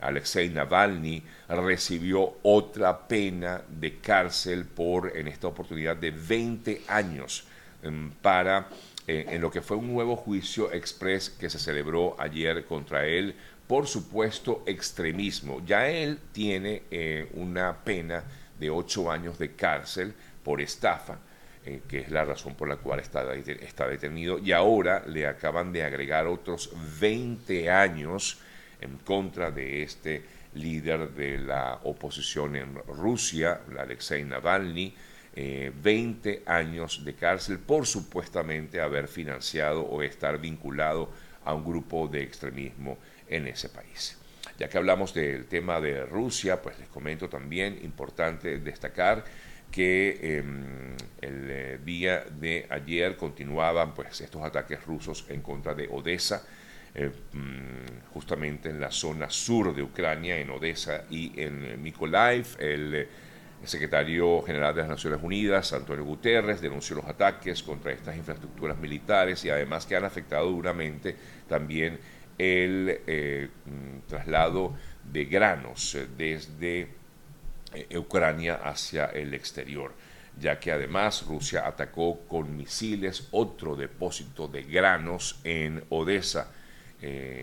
Alexei 0.00 0.48
Navalny 0.48 1.22
recibió 1.48 2.38
otra 2.42 3.06
pena 3.06 3.62
de 3.68 3.98
cárcel 3.98 4.64
por, 4.64 5.16
en 5.16 5.28
esta 5.28 5.48
oportunidad, 5.48 5.96
de 5.96 6.10
20 6.10 6.82
años 6.88 7.44
em, 7.82 8.10
para, 8.10 8.68
eh, 9.06 9.26
en 9.28 9.40
lo 9.40 9.50
que 9.50 9.60
fue 9.60 9.76
un 9.76 9.92
nuevo 9.92 10.16
juicio 10.16 10.72
express 10.72 11.30
que 11.30 11.50
se 11.50 11.58
celebró 11.58 12.16
ayer 12.18 12.64
contra 12.64 13.06
él 13.06 13.34
por 13.66 13.86
supuesto 13.86 14.64
extremismo. 14.66 15.62
Ya 15.64 15.88
él 15.88 16.18
tiene 16.32 16.82
eh, 16.90 17.30
una 17.34 17.76
pena 17.84 18.24
de 18.58 18.68
8 18.68 19.10
años 19.12 19.38
de 19.38 19.52
cárcel 19.52 20.12
por 20.42 20.60
estafa. 20.60 21.18
Eh, 21.64 21.82
que 21.86 21.98
es 21.98 22.10
la 22.10 22.24
razón 22.24 22.54
por 22.54 22.68
la 22.68 22.76
cual 22.76 23.00
está, 23.00 23.34
está 23.34 23.86
detenido. 23.86 24.38
Y 24.38 24.52
ahora 24.52 25.04
le 25.06 25.26
acaban 25.26 25.72
de 25.72 25.84
agregar 25.84 26.26
otros 26.26 26.70
20 26.98 27.70
años 27.70 28.38
en 28.80 28.96
contra 28.98 29.50
de 29.50 29.82
este 29.82 30.22
líder 30.54 31.10
de 31.10 31.38
la 31.38 31.80
oposición 31.84 32.56
en 32.56 32.74
Rusia, 32.86 33.60
Alexei 33.78 34.24
Navalny, 34.24 34.94
20 35.34 36.30
eh, 36.30 36.42
años 36.46 37.04
de 37.04 37.14
cárcel 37.14 37.58
por 37.58 37.86
supuestamente 37.86 38.80
haber 38.80 39.06
financiado 39.06 39.82
o 39.82 40.02
estar 40.02 40.40
vinculado 40.40 41.10
a 41.44 41.54
un 41.54 41.64
grupo 41.64 42.08
de 42.08 42.22
extremismo 42.22 42.98
en 43.28 43.46
ese 43.46 43.68
país. 43.68 44.16
Ya 44.58 44.68
que 44.68 44.78
hablamos 44.78 45.14
del 45.14 45.46
tema 45.46 45.80
de 45.80 46.04
Rusia, 46.04 46.60
pues 46.60 46.78
les 46.78 46.88
comento 46.88 47.28
también, 47.28 47.78
importante 47.82 48.58
destacar 48.58 49.24
que 49.70 50.38
em, 50.38 50.96
el 51.20 51.50
eh, 51.50 51.78
día 51.84 52.24
de 52.24 52.66
ayer 52.68 53.16
continuaban 53.16 53.94
pues 53.94 54.20
estos 54.20 54.42
ataques 54.42 54.84
rusos 54.84 55.26
en 55.28 55.42
contra 55.42 55.74
de 55.74 55.88
Odessa, 55.90 56.44
eh, 56.94 57.10
mm, 57.32 58.12
justamente 58.12 58.70
en 58.70 58.80
la 58.80 58.90
zona 58.90 59.30
sur 59.30 59.74
de 59.74 59.82
Ucrania, 59.82 60.38
en 60.38 60.50
Odessa 60.50 61.04
y 61.10 61.32
en 61.40 61.80
Mykolaiv. 61.82 62.56
El, 62.58 63.08
el 63.62 63.68
secretario 63.68 64.42
general 64.42 64.74
de 64.74 64.80
las 64.80 64.90
Naciones 64.90 65.20
Unidas, 65.22 65.72
Antonio 65.74 66.04
Guterres, 66.04 66.60
denunció 66.60 66.96
los 66.96 67.04
ataques 67.04 67.62
contra 67.62 67.92
estas 67.92 68.16
infraestructuras 68.16 68.78
militares 68.78 69.44
y 69.44 69.50
además 69.50 69.84
que 69.84 69.96
han 69.96 70.04
afectado 70.04 70.50
duramente 70.50 71.14
también 71.46 71.98
el 72.38 73.00
eh, 73.06 73.48
mm, 73.66 74.08
traslado 74.08 74.74
de 75.04 75.26
granos 75.26 75.94
eh, 75.94 76.06
desde 76.16 76.88
eh, 77.74 77.98
Ucrania 77.98 78.60
hacia 78.62 79.06
el 79.06 79.34
exterior, 79.34 79.92
ya 80.38 80.58
que 80.58 80.72
además 80.72 81.24
Rusia 81.26 81.66
atacó 81.66 82.20
con 82.28 82.56
misiles 82.56 83.28
otro 83.30 83.76
depósito 83.76 84.48
de 84.48 84.62
granos 84.62 85.40
en 85.44 85.84
Odessa, 85.90 86.52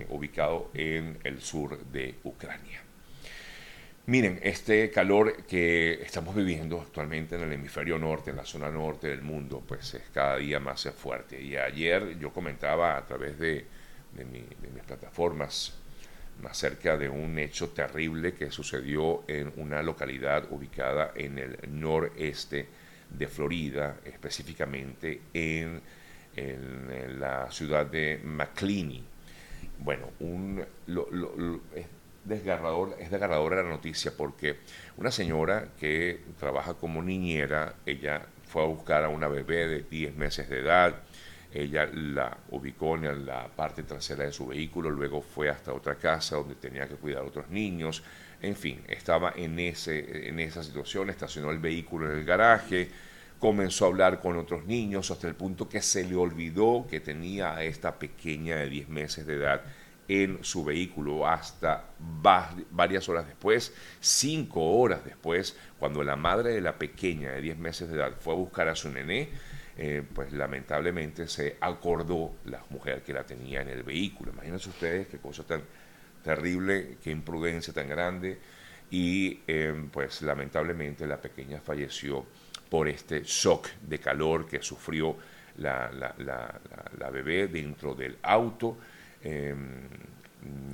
ubicado 0.10 0.70
en 0.76 1.18
el 1.24 1.42
sur 1.42 1.84
de 1.86 2.14
Ucrania. 2.24 2.88
Miren, 4.08 4.40
este 4.42 4.90
calor 4.90 5.44
que 5.44 6.02
estamos 6.02 6.34
viviendo 6.34 6.80
actualmente 6.80 7.36
en 7.36 7.42
el 7.42 7.52
hemisferio 7.52 8.00
norte, 8.00 8.30
en 8.30 8.38
la 8.38 8.46
zona 8.46 8.72
norte 8.72 9.08
del 9.08 9.22
mundo, 9.22 9.62
pues 9.68 9.96
es 9.96 10.04
cada 10.14 10.38
día 10.38 10.62
más 10.62 10.90
fuerte. 10.96 11.42
Y 11.42 11.58
ayer 11.58 12.18
yo 12.18 12.32
comentaba 12.32 12.96
a 12.96 13.06
través 13.06 13.38
de, 13.38 13.66
mis 14.16 14.84
plataformas 14.84 15.74
más 16.42 16.58
cerca 16.58 16.98
de 16.98 17.10
un 17.10 17.38
hecho 17.40 17.70
terrible 17.70 18.34
que 18.34 18.52
sucedió 18.52 19.24
en 19.28 19.52
una 19.58 19.82
localidad 19.82 20.52
ubicada 20.52 21.12
en 21.16 21.38
el 21.38 21.58
noreste 21.70 22.68
de 23.10 23.28
Florida, 23.28 23.98
específicamente 24.06 25.22
en, 25.34 25.82
la 27.20 27.50
ciudad 27.50 27.88
de 27.88 28.22
McLean. 28.24 29.02
Bueno, 29.80 30.12
un, 30.20 30.64
desgarrador, 32.26 32.96
es 33.00 33.10
desgarradora 33.10 33.64
la 33.64 33.70
noticia 33.70 34.12
porque 34.16 34.58
una 34.98 35.10
señora 35.10 35.70
que 35.80 36.22
trabaja 36.40 36.76
como 36.76 37.02
niñera, 37.02 37.74
ella 37.88 38.28
fue 38.48 38.64
a 38.64 38.68
buscar 38.68 39.04
a 39.04 39.10
una 39.10 39.28
bebé 39.28 39.68
de 39.68 39.82
10 39.82 40.16
meses 40.16 40.48
de 40.48 40.60
edad, 40.60 41.02
ella 41.52 41.86
la 41.94 42.38
ubicó 42.50 42.96
en 42.96 43.26
la 43.26 43.48
parte 43.48 43.84
trasera 43.84 44.26
de 44.26 44.32
su 44.32 44.48
vehículo, 44.48 44.90
luego 44.90 45.22
fue 45.22 45.50
hasta 45.50 45.74
otra 45.74 45.96
casa 45.96 46.36
donde 46.36 46.56
tenía 46.56 46.88
que 46.88 46.96
cuidar 46.96 47.24
a 47.24 47.26
otros 47.26 47.50
niños, 47.50 48.04
en 48.42 48.56
fin, 48.56 48.84
estaba 48.88 49.34
en, 49.36 49.60
ese, 49.60 50.30
en 50.30 50.40
esa 50.40 50.64
situación, 50.64 51.10
estacionó 51.10 51.50
el 51.50 51.60
vehículo 51.60 52.12
en 52.12 52.20
el 52.20 52.26
garaje, 52.26 52.90
comenzó 53.40 53.86
a 53.86 53.88
hablar 53.90 54.20
con 54.20 54.38
otros 54.38 54.66
niños 54.66 55.10
hasta 55.12 55.28
el 55.28 55.36
punto 55.36 55.68
que 55.68 55.82
se 55.82 56.04
le 56.04 56.16
olvidó 56.16 56.86
que 56.90 57.00
tenía 57.00 57.56
a 57.56 57.64
esta 57.64 57.98
pequeña 57.98 58.58
de 58.58 58.70
10 58.70 58.90
meses 58.90 59.26
de 59.26 59.36
edad 59.36 59.62
en 60.08 60.44
su 60.44 60.64
vehículo 60.64 61.28
hasta 61.28 61.86
varias 62.72 63.10
horas 63.10 63.28
después, 63.28 63.74
cinco 64.00 64.78
horas 64.78 65.04
después, 65.04 65.58
cuando 65.80 66.04
la 66.04 66.16
madre 66.16 66.52
de 66.52 66.62
la 66.62 66.78
pequeña 66.78 67.32
de 67.32 67.42
10 67.42 67.58
meses 67.58 67.90
de 67.90 67.98
edad 67.98 68.14
fue 68.20 68.34
a 68.34 68.38
buscar 68.38 68.70
a 68.70 68.76
su 68.76 68.90
nené, 68.90 69.30
eh, 69.78 70.04
pues 70.14 70.34
lamentablemente 70.34 71.28
se 71.28 71.58
acordó 71.62 72.36
la 72.46 72.64
mujer 72.70 73.04
que 73.04 73.14
la 73.14 73.24
tenía 73.24 73.62
en 73.62 73.70
el 73.70 73.84
vehículo. 73.84 74.32
Imagínense 74.32 74.70
ustedes 74.70 75.08
qué 75.08 75.18
cosa 75.20 75.44
tan 75.44 75.62
terrible, 76.24 76.98
qué 77.04 77.12
imprudencia 77.12 77.74
tan 77.74 77.88
grande 77.88 78.40
y 78.90 79.42
eh, 79.48 79.74
pues 79.92 80.22
lamentablemente 80.22 81.06
la 81.06 81.18
pequeña 81.22 81.60
falleció 81.60 82.26
por 82.70 82.88
este 82.88 83.22
shock 83.24 83.68
de 83.82 84.00
calor 84.00 84.48
que 84.48 84.62
sufrió 84.62 85.16
la, 85.58 85.92
la 85.92 87.10
bebé 87.10 87.48
dentro 87.48 87.96
del 87.96 88.18
auto 88.22 88.78
Em, 89.24 89.90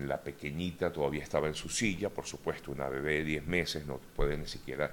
la 0.06 0.22
pequeñita 0.22 0.92
todavía 0.92 1.24
estaba 1.24 1.48
en 1.48 1.56
su 1.56 1.70
silla, 1.70 2.10
por 2.10 2.26
supuesto, 2.26 2.72
una 2.72 2.90
bebé 2.90 3.16
de 3.16 3.24
10 3.24 3.48
meses 3.48 3.86
no 3.86 3.98
puede 4.16 4.38
ni 4.38 4.46
siquiera 4.46 4.92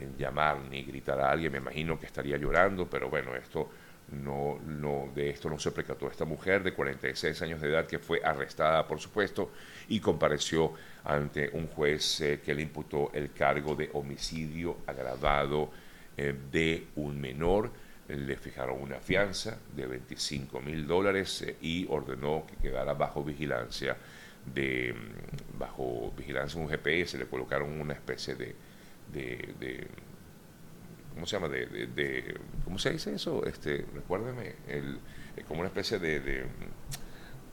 eh, 0.00 0.08
llamar 0.18 0.58
ni 0.70 0.82
gritar 0.82 1.20
a 1.20 1.30
alguien, 1.30 1.52
me 1.52 1.58
imagino 1.58 1.98
que 1.98 2.06
estaría 2.06 2.36
llorando, 2.36 2.88
pero 2.88 3.08
bueno, 3.10 3.34
esto 3.34 3.70
no, 4.12 4.58
no, 4.66 5.10
de 5.14 5.30
esto 5.30 5.48
no 5.48 5.58
se 5.58 5.70
precató 5.70 6.08
esta 6.08 6.24
mujer 6.24 6.62
de 6.62 6.72
46 6.72 7.42
años 7.42 7.60
de 7.60 7.68
edad 7.68 7.86
que 7.86 7.98
fue 7.98 8.20
arrestada, 8.24 8.86
por 8.86 9.00
supuesto, 9.00 9.50
y 9.88 10.00
compareció 10.00 10.72
ante 11.04 11.50
un 11.50 11.68
juez 11.68 12.20
eh, 12.20 12.40
que 12.44 12.54
le 12.54 12.62
imputó 12.62 13.10
el 13.12 13.32
cargo 13.32 13.74
de 13.74 13.90
homicidio 13.92 14.78
agravado 14.86 15.70
eh, 16.16 16.34
de 16.50 16.88
un 16.96 17.20
menor. 17.20 17.70
Le 18.08 18.36
fijaron 18.36 18.82
una 18.82 18.98
fianza 18.98 19.58
de 19.76 19.86
25 19.86 20.60
mil 20.60 20.86
dólares 20.86 21.42
eh, 21.42 21.56
y 21.60 21.86
ordenó 21.88 22.44
que 22.46 22.56
quedara 22.56 22.94
bajo 22.94 23.22
vigilancia 23.22 23.96
de 24.52 24.92
mm, 24.94 25.58
bajo 25.58 26.12
vigilancia 26.16 26.60
un 26.60 26.68
GPS 26.68 27.18
le 27.18 27.26
colocaron 27.26 27.78
una 27.80 27.92
especie 27.92 28.34
de, 28.34 28.56
de, 29.12 29.86
¿cómo 31.14 31.26
se 31.26 31.36
llama? 31.36 31.48
De, 31.48 32.34
¿cómo 32.64 32.78
se 32.78 32.90
dice 32.90 33.14
eso? 33.14 33.44
Este, 33.44 33.84
recuérdeme, 33.94 34.54
el, 34.68 34.98
eh, 35.36 35.44
como 35.46 35.60
una 35.60 35.68
especie 35.68 35.98
de, 35.98 36.44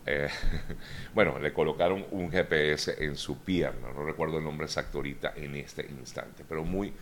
eh, 0.06 0.30
bueno, 1.14 1.40
le 1.40 1.54
colocaron 1.54 2.06
un 2.12 2.32
GPS 2.32 3.04
en 3.04 3.16
su 3.16 3.40
pierna, 3.40 3.92
no 3.94 4.06
recuerdo 4.06 4.38
el 4.38 4.44
nombre 4.44 4.66
exacto 4.66 5.00
ahorita 5.00 5.34
en 5.36 5.56
este 5.56 5.86
instante, 5.86 6.44
pero 6.48 6.64
muy 6.64 6.94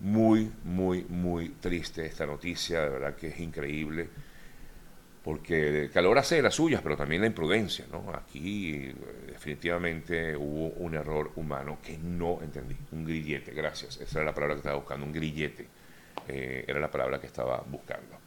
muy, 0.00 0.52
muy, 0.64 1.04
muy 1.08 1.50
triste 1.50 2.04
esta 2.04 2.26
noticia, 2.26 2.82
de 2.82 2.88
verdad 2.90 3.16
que 3.16 3.28
es 3.28 3.40
increíble, 3.40 4.08
porque 5.26 5.82
el 5.82 5.90
calor 5.90 6.16
hace 6.18 6.36
de 6.36 6.42
las 6.42 6.54
suyas, 6.54 6.80
pero 6.82 6.96
también 6.96 7.20
la 7.20 7.26
imprudencia, 7.26 7.84
¿no? 7.90 8.12
Aquí 8.14 8.74
eh, 8.76 8.94
definitivamente 9.26 10.36
hubo 10.36 10.68
un 10.76 10.94
error 10.94 11.32
humano 11.34 11.78
que 11.82 11.98
no 11.98 12.38
entendí, 12.40 12.76
un 12.92 13.04
grillete, 13.04 13.50
gracias, 13.50 14.00
esa 14.00 14.20
era 14.20 14.26
la 14.26 14.32
palabra 14.32 14.54
que 14.54 14.60
estaba 14.60 14.76
buscando, 14.76 15.04
un 15.04 15.12
grillete, 15.12 15.66
eh, 16.28 16.64
era 16.68 16.78
la 16.78 16.92
palabra 16.92 17.20
que 17.20 17.26
estaba 17.26 17.60
buscando. 17.66 18.20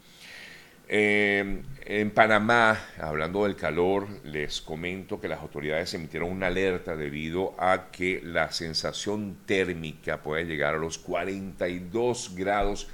Eh, 0.89 1.62
en 1.86 2.12
Panamá, 2.12 2.77
hablando 3.00 3.46
del 3.46 3.56
calor, 3.56 4.06
les 4.25 4.60
comento 4.60 5.22
que 5.22 5.29
las 5.29 5.39
autoridades 5.39 5.94
emitieron 5.94 6.29
una 6.29 6.48
alerta 6.48 6.98
debido 6.98 7.56
a 7.58 7.91
que 7.91 8.20
la 8.22 8.51
sensación 8.51 9.38
térmica 9.46 10.22
puede 10.22 10.44
llegar 10.44 10.75
a 10.75 10.77
los 10.77 10.98
42 10.98 12.36
grados 12.36 12.89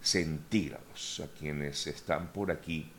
centígrados. 0.00 1.20
A 1.24 1.36
quienes 1.36 1.88
están 1.88 2.28
por 2.28 2.52
aquí 2.52 2.92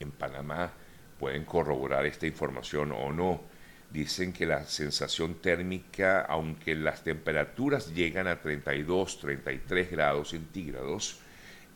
en 0.00 0.10
Panamá 0.10 0.72
pueden 1.18 1.44
corroborar 1.44 2.06
esta 2.06 2.26
información 2.26 2.92
o 2.92 3.12
no. 3.12 3.42
Dicen 3.90 4.32
que 4.32 4.46
la 4.46 4.64
sensación 4.64 5.36
térmica, 5.36 6.22
aunque 6.22 6.74
las 6.74 7.04
temperaturas 7.04 7.94
llegan 7.94 8.26
a 8.26 8.40
32, 8.40 9.20
33 9.20 9.90
grados 9.90 10.30
centígrados, 10.30 11.20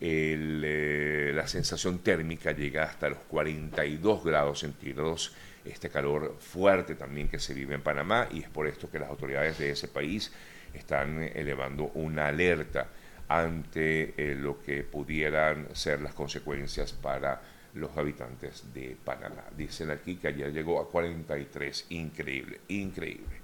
eh, 0.01 1.33
la 1.35 1.47
sensación 1.49 1.99
térmica 2.01 2.53
llega 2.53 2.85
hasta 2.85 3.09
los 3.09 3.19
42 3.29 4.25
grados 4.25 4.61
centígrados, 4.61 5.35
este 5.65 5.91
calor 5.91 6.37
fuerte 6.41 6.95
también 6.95 7.29
que 7.29 7.39
se 7.39 7.53
vive 7.53 7.75
en 7.75 7.83
Panamá 7.83 8.29
y 8.31 8.41
es 8.43 8.49
por 8.49 8.67
esto 8.67 8.91
que 8.91 8.99
las 8.99 9.11
autoridades 9.11 9.59
de 9.59 9.71
ese 9.71 9.89
país 9.89 10.33
están 10.73 11.23
elevando 11.23 11.91
una 11.95 12.29
alerta 12.29 12.89
ante 13.29 14.15
eh, 14.17 14.35
lo 14.35 14.61
que 14.61 14.83
pudieran 14.85 15.69
ser 15.75 16.01
las 16.01 16.15
consecuencias 16.15 16.93
para 16.93 17.43
los 17.75 17.97
habitantes 17.97 18.73
de 18.73 18.97
Panamá. 19.05 19.45
Dicen 19.57 19.91
aquí 19.91 20.17
que 20.17 20.29
ayer 20.29 20.53
llegó 20.53 20.81
a 20.81 20.89
43, 20.89 21.87
increíble, 21.91 22.61
increíble. 22.69 23.39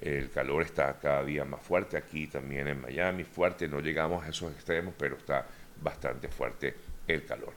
El 0.00 0.30
calor 0.30 0.62
está 0.62 0.98
cada 0.98 1.22
día 1.24 1.44
más 1.44 1.62
fuerte 1.62 1.96
aquí 1.96 2.26
también 2.26 2.68
en 2.68 2.80
Miami, 2.80 3.24
fuerte, 3.24 3.68
no 3.68 3.80
llegamos 3.80 4.24
a 4.24 4.28
esos 4.28 4.52
extremos, 4.52 4.94
pero 4.96 5.16
está 5.16 5.46
bastante 5.82 6.28
fuerte 6.28 6.74
el 7.06 7.24
calor. 7.24 7.52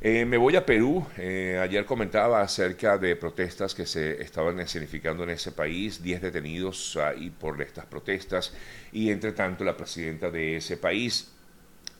Eh, 0.00 0.24
me 0.24 0.36
voy 0.36 0.54
a 0.54 0.66
Perú. 0.66 1.06
Eh, 1.16 1.58
ayer 1.60 1.84
comentaba 1.86 2.42
acerca 2.42 2.98
de 2.98 3.16
protestas 3.16 3.74
que 3.74 3.86
se 3.86 4.22
estaban 4.22 4.60
escenificando 4.60 5.24
en 5.24 5.30
ese 5.30 5.52
país, 5.52 6.02
10 6.02 6.20
detenidos 6.20 6.96
ahí 6.96 7.30
por 7.30 7.60
estas 7.62 7.86
protestas 7.86 8.52
y 8.92 9.10
entre 9.10 9.32
tanto 9.32 9.64
la 9.64 9.76
presidenta 9.76 10.30
de 10.30 10.56
ese 10.56 10.76
país 10.76 11.32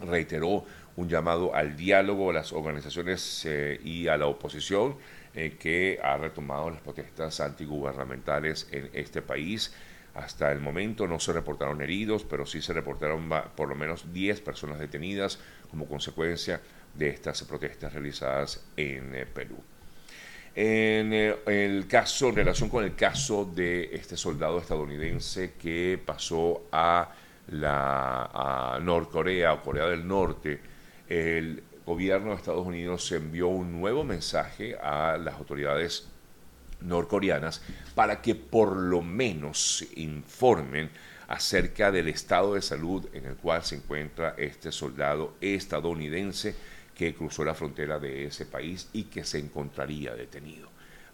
reiteró 0.01 0.65
un 0.97 1.09
llamado 1.09 1.55
al 1.55 1.77
diálogo 1.77 2.31
a 2.31 2.35
las 2.35 2.53
organizaciones 2.53 3.45
eh, 3.47 3.81
y 3.83 4.09
a 4.09 4.17
la 4.17 4.27
oposición 4.27 4.97
eh, 5.35 5.57
que 5.59 5.99
ha 6.03 6.17
retomado 6.17 6.71
las 6.71 6.81
protestas 6.81 7.41
antigubernamentales 7.41 8.69
en 8.71 8.91
este 8.93 9.23
país. 9.23 9.75
Hasta 10.15 10.53
el 10.53 10.61
momento 10.61 11.09
no 11.09 11.19
se 11.19 11.33
reportaron 11.33 11.83
heridos, 11.83 12.25
pero 12.25 12.47
sí 12.47 12.63
se 12.63 12.73
reportaron 12.73 13.29
por 13.57 13.69
lo 13.69 13.75
menos 13.75 14.13
10 14.13 14.41
personas 14.43 14.79
detenidas 14.79 15.41
como 15.71 15.87
consecuencia 15.87 16.61
de 16.95 17.09
estas 17.09 17.43
protestas 17.43 17.93
realizadas 17.93 18.65
en 18.77 19.15
eh, 19.15 19.27
Perú. 19.27 19.57
En 20.57 21.13
el 21.13 21.89
caso, 21.89 22.29
en 22.29 22.37
relación 22.37 22.69
con 22.69 22.85
el 22.85 22.95
caso 22.95 23.45
de 23.45 23.91
este 23.93 24.17
soldado 24.17 24.61
estadounidense 24.61 25.55
que 25.55 26.01
pasó 26.07 26.69
a 26.71 27.11
la 27.49 28.75
a 28.77 28.79
Norcorea 28.81 29.55
o 29.55 29.63
Corea 29.63 29.87
del 29.87 30.07
Norte, 30.07 30.61
el 31.09 31.63
gobierno 31.87 32.31
de 32.31 32.37
Estados 32.37 32.67
Unidos 32.67 33.11
envió 33.13 33.49
un 33.49 33.81
nuevo 33.81 34.05
mensaje 34.05 34.77
a 34.77 35.19
las 35.19 35.35
autoridades 35.35 36.09
norcoreanas 36.81 37.63
para 37.95 38.21
que 38.23 38.35
por 38.35 38.77
lo 38.77 39.03
menos 39.03 39.87
informen 39.97 40.91
acerca 41.29 41.91
del 41.91 42.09
estado 42.09 42.55
de 42.55 42.63
salud 42.63 43.07
en 43.13 43.27
el 43.27 43.37
cual 43.37 43.65
se 43.65 43.77
encuentra 43.77 44.35
este 44.37 44.73
soldado 44.73 45.35
estadounidense 45.41 46.55
que 46.95 47.15
cruzó 47.15 47.45
la 47.45 47.55
frontera 47.55 47.99
de 47.99 48.27
ese 48.27 48.47
país 48.47 48.89
y 48.93 49.05
que 49.05 49.25
se 49.25 49.39
encontraría 49.39 50.15
detenido. 50.15 50.69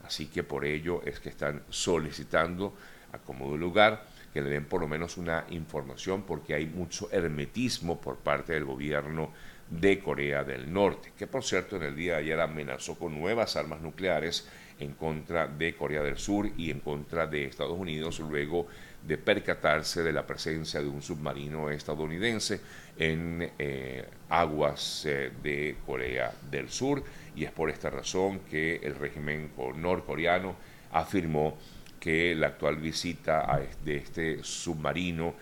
Así 0.05 0.27
que 0.27 0.43
por 0.43 0.65
ello 0.65 1.03
es 1.05 1.21
que 1.21 1.29
están 1.29 1.63
solicitando 1.71 2.75
a 3.13 3.19
como 3.19 3.57
lugar 3.57 4.05
que 4.33 4.43
le 4.43 4.51
den 4.51 4.65
por 4.65 4.81
lo 4.81 4.89
menos 4.89 5.17
una 5.17 5.45
información 5.51 6.23
porque 6.23 6.55
hay 6.55 6.67
mucho 6.67 7.09
hermetismo 7.11 8.01
por 8.01 8.17
parte 8.17 8.53
del 8.53 8.65
gobierno 8.65 9.31
de 9.71 10.01
Corea 10.01 10.43
del 10.43 10.73
Norte, 10.73 11.13
que 11.17 11.29
por 11.29 11.45
cierto 11.45 11.77
en 11.77 11.85
el 11.85 11.97
día 11.97 12.15
de 12.15 12.19
ayer 12.21 12.41
amenazó 12.41 12.99
con 12.99 13.19
nuevas 13.19 13.55
armas 13.57 13.81
nucleares 13.81 14.49
en 14.81 14.95
contra 14.95 15.47
de 15.47 15.75
Corea 15.75 16.03
del 16.03 16.19
Sur 16.19 16.51
y 16.57 16.71
en 16.71 16.81
contra 16.81 17.27
de 17.27 17.45
Estados 17.45 17.79
Unidos 17.79 18.19
luego 18.19 18.67
de 19.07 19.17
percatarse 19.17 20.03
de 20.03 20.13
la 20.13 20.27
presencia 20.27 20.81
de 20.81 20.89
un 20.89 21.03
submarino 21.03 21.71
estadounidense 21.71 22.61
en 22.99 23.51
eh, 23.59 24.05
aguas 24.29 25.05
eh, 25.07 25.31
de 25.43 25.77
Corea 25.87 26.33
del 26.51 26.69
Sur. 26.69 27.05
Y 27.37 27.45
es 27.45 27.53
por 27.53 27.71
esta 27.71 27.91
razón 27.91 28.41
que 28.51 28.77
el 28.83 28.97
régimen 28.97 29.53
norcoreano 29.77 30.57
afirmó 30.93 31.57
que 32.01 32.35
la 32.35 32.49
actual 32.49 32.77
visita 32.77 33.61
de 33.85 33.97
este 33.97 34.43
submarino 34.43 35.35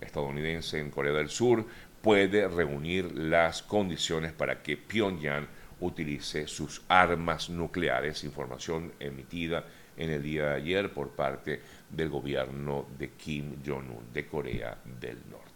estadounidense 0.00 0.78
en 0.78 0.90
Corea 0.90 1.12
del 1.12 1.30
Sur 1.30 1.64
puede 2.02 2.48
reunir 2.48 3.12
las 3.12 3.62
condiciones 3.62 4.32
para 4.32 4.62
que 4.62 4.76
Pyongyang 4.76 5.46
utilice 5.80 6.46
sus 6.48 6.82
armas 6.88 7.48
nucleares, 7.48 8.24
información 8.24 8.92
emitida 9.00 9.64
en 9.96 10.10
el 10.10 10.22
día 10.22 10.46
de 10.46 10.54
ayer 10.56 10.92
por 10.92 11.10
parte 11.10 11.60
del 11.88 12.08
gobierno 12.08 12.86
de 12.98 13.10
Kim 13.10 13.56
Jong-un 13.64 14.12
de 14.12 14.26
Corea 14.26 14.76
del 15.00 15.18
Norte. 15.30 15.52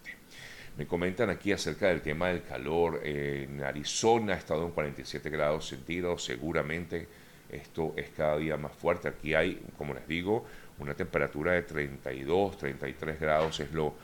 Me 0.76 0.87
comentan 0.87 1.31
aquí 1.31 1.53
acerca 1.53 1.88
del 1.88 2.03
tema 2.03 2.29
del 2.29 2.43
calor. 2.43 3.00
En 3.03 3.62
Arizona 3.62 4.35
ha 4.35 4.37
estado 4.37 4.67
en 4.67 4.73
47 4.73 5.31
grados 5.31 5.69
centígrados. 5.69 6.25
Seguramente 6.25 7.09
esto 7.49 7.95
es 7.97 8.11
cada 8.11 8.37
día 8.37 8.57
más 8.59 8.73
fuerte. 8.73 9.09
Aquí 9.09 9.35
hay, 9.35 9.62
como 9.79 9.95
les 9.95 10.07
digo, 10.07 10.45
una 10.79 10.95
temperatura 10.95 11.53
de 11.53 11.62
32, 11.62 12.59
33 12.59 13.19
grados 13.19 13.61
es 13.61 13.73
lo, 13.73 13.95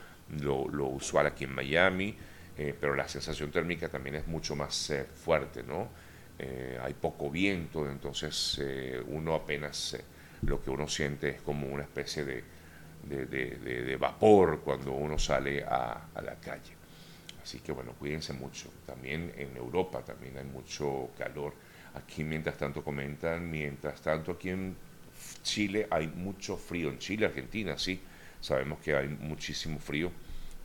lo 0.41 0.85
usual 0.87 1.27
aquí 1.27 1.43
en 1.43 1.53
Miami. 1.53 2.17
Eh, 2.57 2.75
pero 2.79 2.95
la 2.95 3.07
sensación 3.07 3.49
térmica 3.51 3.89
también 3.89 4.15
es 4.15 4.27
mucho 4.27 4.55
más 4.55 4.89
eh, 4.91 5.05
fuerte, 5.05 5.63
¿no? 5.63 5.89
Eh, 6.37 6.79
hay 6.81 6.93
poco 6.93 7.29
viento, 7.29 7.89
entonces 7.89 8.61
uno 9.07 9.35
apenas 9.35 9.97
lo 10.41 10.61
que 10.61 10.69
uno 10.71 10.87
siente 10.87 11.29
es 11.29 11.41
como 11.41 11.67
una 11.67 11.83
especie 11.83 12.25
de, 12.25 13.97
vapor 13.99 14.61
cuando 14.61 14.91
uno 14.91 15.17
sale 15.17 15.63
a, 15.63 16.07
a, 16.13 16.21
la 16.21 16.35
calle. 16.35 16.73
Así 17.41 17.59
que 17.59 17.71
bueno, 17.71 17.93
cuídense 17.93 18.33
mucho. 18.33 18.69
También 18.85 19.31
en 19.37 19.55
Europa 19.55 20.01
también 20.01 20.37
hay 20.37 20.45
mucho 20.45 21.11
calor. 21.17 21.53
Aquí 21.93 22.23
mientras 22.23 22.57
tanto 22.57 22.83
comentan, 22.83 23.49
mientras 23.49 24.01
tanto 24.01 24.31
aquí 24.31 24.49
en 24.49 24.75
Chile 25.43 25.87
hay 25.89 26.07
mucho 26.07 26.57
frío. 26.57 26.89
En 26.89 26.97
Chile, 26.97 27.27
Argentina, 27.27 27.77
sí, 27.77 28.01
sabemos 28.41 28.79
que 28.79 28.95
hay 28.95 29.07
muchísimo 29.07 29.79
frío 29.79 30.11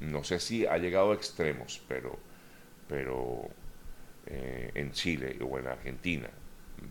no 0.01 0.25
sé 0.25 0.39
si 0.41 0.67
ha 0.67 0.79
llegado 0.79 1.13
a 1.13 1.15
extremos, 1.15 1.81
pero, 1.89 2.19
pero 2.89 3.49
eh, 4.27 4.71
en 4.75 4.93
Chile 4.93 5.39
o 5.41 5.59
en 5.59 5.67
Argentina, 5.67 6.29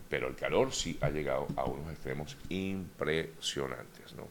pero 0.10 0.28
el 0.28 0.36
calor 0.36 0.74
sí 0.74 0.98
ha 1.02 1.10
llegado 1.10 1.48
a 1.56 1.66
unos 1.66 1.92
extremos 1.92 2.38
impresionantes, 2.50 4.14
¿no? 4.16 4.28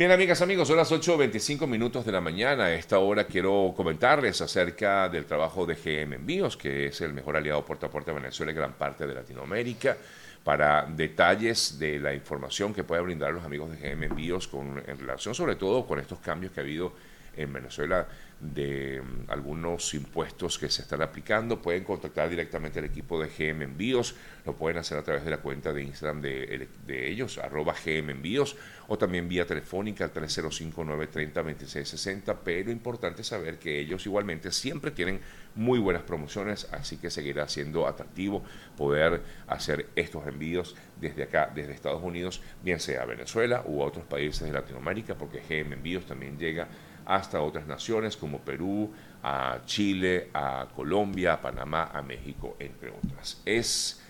Bien, 0.00 0.12
amigas, 0.12 0.40
amigos, 0.40 0.66
son 0.66 0.78
las 0.78 0.90
8.25 0.90 1.66
minutos 1.66 2.06
de 2.06 2.12
la 2.12 2.22
mañana. 2.22 2.64
A 2.64 2.74
esta 2.74 2.98
hora 3.00 3.24
quiero 3.24 3.74
comentarles 3.76 4.40
acerca 4.40 5.10
del 5.10 5.26
trabajo 5.26 5.66
de 5.66 5.74
GM 5.74 6.14
Envíos, 6.14 6.56
que 6.56 6.86
es 6.86 7.02
el 7.02 7.12
mejor 7.12 7.36
aliado 7.36 7.66
puerta 7.66 7.88
a 7.88 7.90
puerta 7.90 8.10
de 8.10 8.18
Venezuela 8.18 8.50
y 8.50 8.54
gran 8.54 8.72
parte 8.72 9.06
de 9.06 9.12
Latinoamérica. 9.12 9.98
Para 10.42 10.86
detalles 10.86 11.78
de 11.78 11.98
la 11.98 12.14
información 12.14 12.72
que 12.72 12.82
puede 12.82 13.02
brindar 13.02 13.34
los 13.34 13.44
amigos 13.44 13.72
de 13.72 13.76
GM 13.76 14.04
Envíos 14.04 14.48
con, 14.48 14.82
en 14.86 14.98
relación 14.98 15.34
sobre 15.34 15.56
todo 15.56 15.84
con 15.86 16.00
estos 16.00 16.18
cambios 16.20 16.52
que 16.52 16.60
ha 16.60 16.62
habido 16.62 16.94
en 17.36 17.52
Venezuela 17.52 18.06
de 18.40 19.02
mm, 19.02 19.30
algunos 19.30 19.92
impuestos 19.94 20.58
que 20.58 20.70
se 20.70 20.82
están 20.82 21.02
aplicando, 21.02 21.60
pueden 21.60 21.84
contactar 21.84 22.28
directamente 22.28 22.78
al 22.78 22.84
equipo 22.86 23.22
de 23.22 23.28
GM 23.28 23.62
Envíos, 23.62 24.14
lo 24.46 24.56
pueden 24.56 24.78
hacer 24.78 24.96
a 24.98 25.02
través 25.02 25.24
de 25.24 25.30
la 25.30 25.38
cuenta 25.38 25.72
de 25.72 25.82
Instagram 25.82 26.20
de, 26.22 26.68
ellos, 26.88 27.38
arroba 27.38 27.74
GM 27.74 28.10
Envíos, 28.10 28.56
o 28.88 28.98
también 28.98 29.28
vía 29.28 29.46
telefónica 29.46 30.04
al 30.04 30.12
305-930-2660, 30.14 32.38
pero 32.42 32.70
importante 32.70 33.22
saber 33.22 33.58
que 33.58 33.78
ellos 33.78 34.06
igualmente 34.06 34.50
siempre 34.50 34.90
tienen 34.90 35.20
muy 35.54 35.78
buenas 35.78 36.02
promociones, 36.02 36.66
así 36.72 36.96
que 36.96 37.10
seguirá 37.10 37.46
siendo 37.48 37.86
atractivo 37.86 38.42
poder 38.76 39.22
hacer 39.46 39.86
estos 39.94 40.26
envíos 40.26 40.74
desde 41.00 41.22
acá, 41.24 41.52
desde 41.54 41.72
Estados 41.72 42.02
Unidos, 42.02 42.40
bien 42.62 42.80
sea 42.80 43.02
a 43.02 43.06
Venezuela 43.06 43.62
u 43.66 43.82
a 43.82 43.86
otros 43.86 44.06
países 44.06 44.46
de 44.46 44.52
Latinoamérica, 44.52 45.16
porque 45.16 45.40
GM 45.40 45.74
Envíos 45.74 46.06
también 46.06 46.38
llega 46.38 46.68
hasta 47.10 47.40
otras 47.42 47.66
naciones 47.66 48.16
como 48.16 48.38
Perú, 48.38 48.92
a 49.22 49.60
Chile, 49.66 50.28
a 50.32 50.68
Colombia, 50.74 51.34
a 51.34 51.40
Panamá, 51.40 51.90
a 51.92 52.02
México, 52.02 52.56
entre 52.60 52.90
otras. 52.90 53.42
Es 53.44 54.00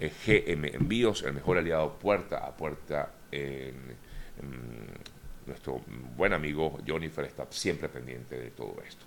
eh, 0.00 0.10
GM 0.26 0.66
Envíos, 0.74 1.22
el 1.22 1.34
mejor 1.34 1.58
aliado 1.58 1.98
puerta 1.98 2.38
a 2.38 2.56
puerta. 2.56 3.12
nuestro 5.46 5.82
buen 6.16 6.32
amigo 6.32 6.78
Jonathan 6.84 7.24
está 7.24 7.46
siempre 7.50 7.88
pendiente 7.88 8.36
de 8.38 8.50
todo 8.50 8.76
esto, 8.86 9.04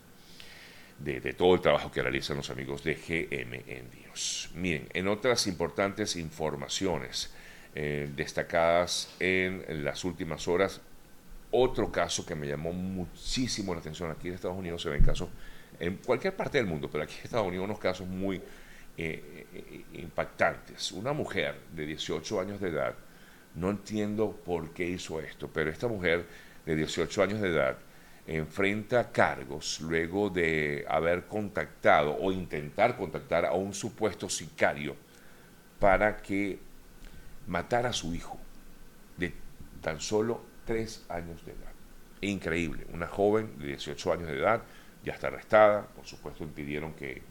de, 1.00 1.34
todo 1.34 1.54
el 1.54 1.62
trabajo 1.62 1.92
que 1.92 2.02
realizan 2.02 2.38
los 2.38 2.50
amigos 2.50 2.84
de 2.86 2.96
GM 2.96 3.64
Envíos. 3.68 4.50
Miren, 4.56 4.88
en 4.94 5.10
otras 5.10 5.46
importantes 5.48 6.16
informaciones 6.16 7.34
eh, 7.76 8.10
destacadas 8.16 9.14
en 9.20 9.84
las 9.84 10.06
últimas 10.06 10.48
horas, 10.48 10.82
otro 11.52 11.92
caso 11.92 12.26
que 12.26 12.36
me 12.36 12.48
llamó 12.48 12.72
muchísimo 12.72 13.74
la 13.74 13.82
atención, 13.82 14.10
aquí 14.12 14.30
en 14.30 14.36
Estados 14.36 14.58
Unidos 14.58 14.82
se 14.82 14.90
ven 14.90 15.04
casos, 15.04 15.30
en 15.80 15.98
cualquier 15.98 16.36
parte 16.36 16.58
del 16.58 16.68
mundo, 16.68 16.90
pero 16.92 17.04
aquí 17.04 17.16
en 17.20 17.26
Estados 17.26 17.48
Unidos 17.48 17.66
unos 17.66 17.80
casos 17.80 18.08
muy 18.08 18.38
eh, 18.98 19.48
eh, 19.54 19.86
impactantes. 19.94 20.92
Una 20.92 21.14
mujer 21.14 21.56
de 21.74 21.86
18 21.86 22.40
años 22.40 22.62
de 22.62 22.70
edad, 22.70 22.96
no 23.56 23.70
entiendo 23.70 24.32
por 24.46 24.72
qué 24.72 24.88
hizo 24.88 25.20
esto, 25.20 25.50
pero 25.52 25.70
esta 25.70 25.88
mujer 25.88 26.26
de 26.66 26.76
18 26.76 27.24
años 27.24 27.42
de 27.42 27.50
edad 27.50 27.78
enfrenta 28.28 29.12
cargos 29.12 29.82
luego 29.82 30.30
de 30.30 30.86
haber 30.88 31.26
contactado 31.26 32.16
o 32.16 32.32
intentar 32.32 32.96
contactar 32.96 33.46
a 33.46 33.54
un 33.54 33.74
supuesto 33.74 34.30
sicario 34.30 34.96
para 35.80 36.18
que 36.18 36.60
matara 37.48 37.90
a 37.90 37.94
su 37.94 38.14
hijo 38.14 38.38
de 39.18 39.34
tan 39.82 40.00
solo 40.00 40.51
tres 40.72 41.06
años 41.10 41.46
de 41.46 41.52
edad. 41.52 41.72
Increíble, 42.22 42.86
una 42.94 43.08
joven 43.08 43.58
de 43.60 43.68
18 43.68 44.14
años 44.14 44.28
de 44.28 44.38
edad 44.38 44.62
ya 45.04 45.14
está 45.14 45.28
arrestada, 45.28 45.88
por 45.88 46.06
supuesto 46.06 46.44
impidieron 46.44 46.94
que, 46.94 47.22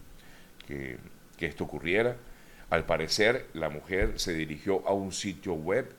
que, 0.67 0.99
esto 1.39 1.63
ocurriera. 1.63 2.17
Al 2.69 2.85
parecer, 2.85 3.47
la 3.53 3.69
mujer 3.69 4.19
se 4.19 4.33
dirigió 4.33 4.87
a 4.87 4.93
un 4.93 5.11
sitio 5.11 5.53
web 5.53 5.91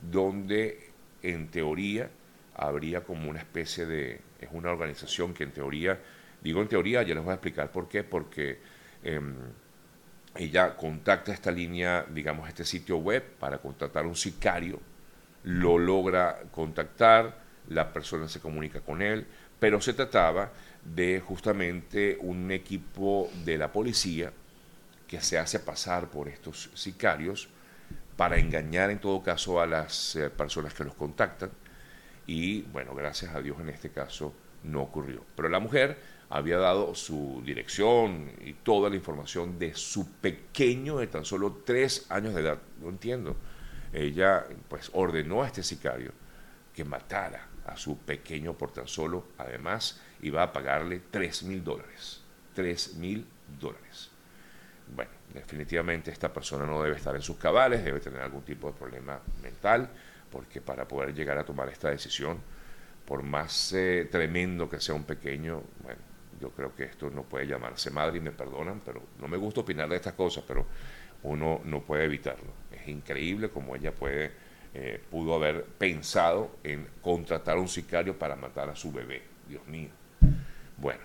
donde 0.00 0.90
en 1.22 1.48
teoría 1.48 2.10
habría 2.54 3.02
como 3.02 3.28
una 3.28 3.40
especie 3.40 3.86
de, 3.86 4.20
es 4.40 4.48
una 4.52 4.70
organización 4.70 5.34
que 5.34 5.42
en 5.42 5.50
teoría, 5.50 5.98
digo 6.42 6.62
en 6.62 6.68
teoría, 6.68 7.02
ya 7.02 7.14
les 7.14 7.24
voy 7.24 7.32
a 7.32 7.34
explicar 7.34 7.72
por 7.72 7.88
qué, 7.88 8.04
porque 8.04 8.60
em, 9.02 9.34
ella 10.36 10.76
contacta 10.76 11.32
esta 11.32 11.50
línea, 11.50 12.06
digamos, 12.08 12.48
este 12.48 12.64
sitio 12.64 12.98
web 12.98 13.24
para 13.40 13.58
contratar 13.58 14.06
un 14.06 14.14
sicario 14.14 14.78
lo 15.44 15.78
logra 15.78 16.42
contactar, 16.50 17.42
la 17.68 17.92
persona 17.92 18.28
se 18.28 18.40
comunica 18.40 18.80
con 18.80 19.02
él, 19.02 19.26
pero 19.58 19.80
se 19.80 19.94
trataba 19.94 20.50
de 20.84 21.20
justamente 21.20 22.18
un 22.20 22.50
equipo 22.50 23.30
de 23.44 23.56
la 23.56 23.72
policía 23.72 24.32
que 25.06 25.20
se 25.20 25.38
hace 25.38 25.60
pasar 25.60 26.08
por 26.08 26.28
estos 26.28 26.70
sicarios 26.74 27.48
para 28.16 28.38
engañar 28.38 28.90
en 28.90 28.98
todo 28.98 29.22
caso 29.22 29.60
a 29.60 29.66
las 29.66 30.16
eh, 30.16 30.30
personas 30.30 30.74
que 30.74 30.84
los 30.84 30.94
contactan. 30.94 31.50
Y 32.26 32.62
bueno, 32.62 32.94
gracias 32.94 33.34
a 33.34 33.40
Dios 33.40 33.58
en 33.60 33.68
este 33.68 33.90
caso 33.90 34.32
no 34.62 34.82
ocurrió. 34.82 35.24
Pero 35.36 35.48
la 35.48 35.60
mujer 35.60 35.98
había 36.30 36.58
dado 36.58 36.94
su 36.94 37.42
dirección 37.44 38.30
y 38.44 38.54
toda 38.54 38.88
la 38.88 38.96
información 38.96 39.58
de 39.58 39.74
su 39.74 40.10
pequeño 40.12 40.98
de 40.98 41.06
tan 41.06 41.24
solo 41.24 41.62
tres 41.64 42.06
años 42.08 42.34
de 42.34 42.40
edad. 42.40 42.58
No 42.80 42.88
entiendo. 42.88 43.36
Ella 43.94 44.44
pues 44.68 44.90
ordenó 44.92 45.44
a 45.44 45.46
este 45.46 45.62
sicario 45.62 46.12
que 46.74 46.84
matara 46.84 47.46
a 47.64 47.76
su 47.76 47.96
pequeño 47.98 48.54
por 48.54 48.72
tan 48.72 48.88
solo, 48.88 49.28
además, 49.38 50.00
iba 50.20 50.42
a 50.42 50.52
pagarle 50.52 51.00
tres 51.10 51.44
mil 51.44 51.62
dólares. 51.62 52.20
Tres 52.54 52.96
mil 52.96 53.26
dólares. 53.60 54.10
Bueno, 54.94 55.12
definitivamente 55.32 56.10
esta 56.10 56.32
persona 56.32 56.66
no 56.66 56.82
debe 56.82 56.96
estar 56.96 57.14
en 57.14 57.22
sus 57.22 57.36
cabales, 57.36 57.84
debe 57.84 58.00
tener 58.00 58.20
algún 58.20 58.42
tipo 58.42 58.70
de 58.70 58.76
problema 58.76 59.20
mental, 59.42 59.88
porque 60.30 60.60
para 60.60 60.86
poder 60.86 61.14
llegar 61.14 61.38
a 61.38 61.44
tomar 61.44 61.68
esta 61.68 61.88
decisión, 61.88 62.38
por 63.06 63.22
más 63.22 63.72
eh, 63.72 64.08
tremendo 64.10 64.68
que 64.68 64.80
sea 64.80 64.94
un 64.94 65.04
pequeño, 65.04 65.62
bueno, 65.82 66.00
yo 66.40 66.50
creo 66.50 66.74
que 66.74 66.84
esto 66.84 67.10
no 67.10 67.22
puede 67.22 67.46
llamarse 67.46 67.90
madre 67.90 68.18
y 68.18 68.20
me 68.20 68.32
perdonan, 68.32 68.80
pero 68.84 69.02
no 69.20 69.28
me 69.28 69.36
gusta 69.36 69.60
opinar 69.60 69.88
de 69.88 69.96
estas 69.96 70.14
cosas, 70.14 70.44
pero 70.46 70.66
uno 71.22 71.60
no 71.64 71.82
puede 71.82 72.04
evitarlo. 72.04 72.52
Es 72.84 72.88
increíble 72.90 73.48
como 73.48 73.74
ella 73.74 73.92
puede, 73.92 74.30
eh, 74.74 75.00
pudo 75.10 75.34
haber 75.34 75.64
pensado 75.64 76.58
en 76.62 76.86
contratar 77.00 77.56
a 77.56 77.60
un 77.60 77.68
sicario 77.68 78.18
para 78.18 78.36
matar 78.36 78.68
a 78.68 78.76
su 78.76 78.92
bebé. 78.92 79.22
Dios 79.48 79.66
mío. 79.66 79.88
Bueno. 80.76 81.00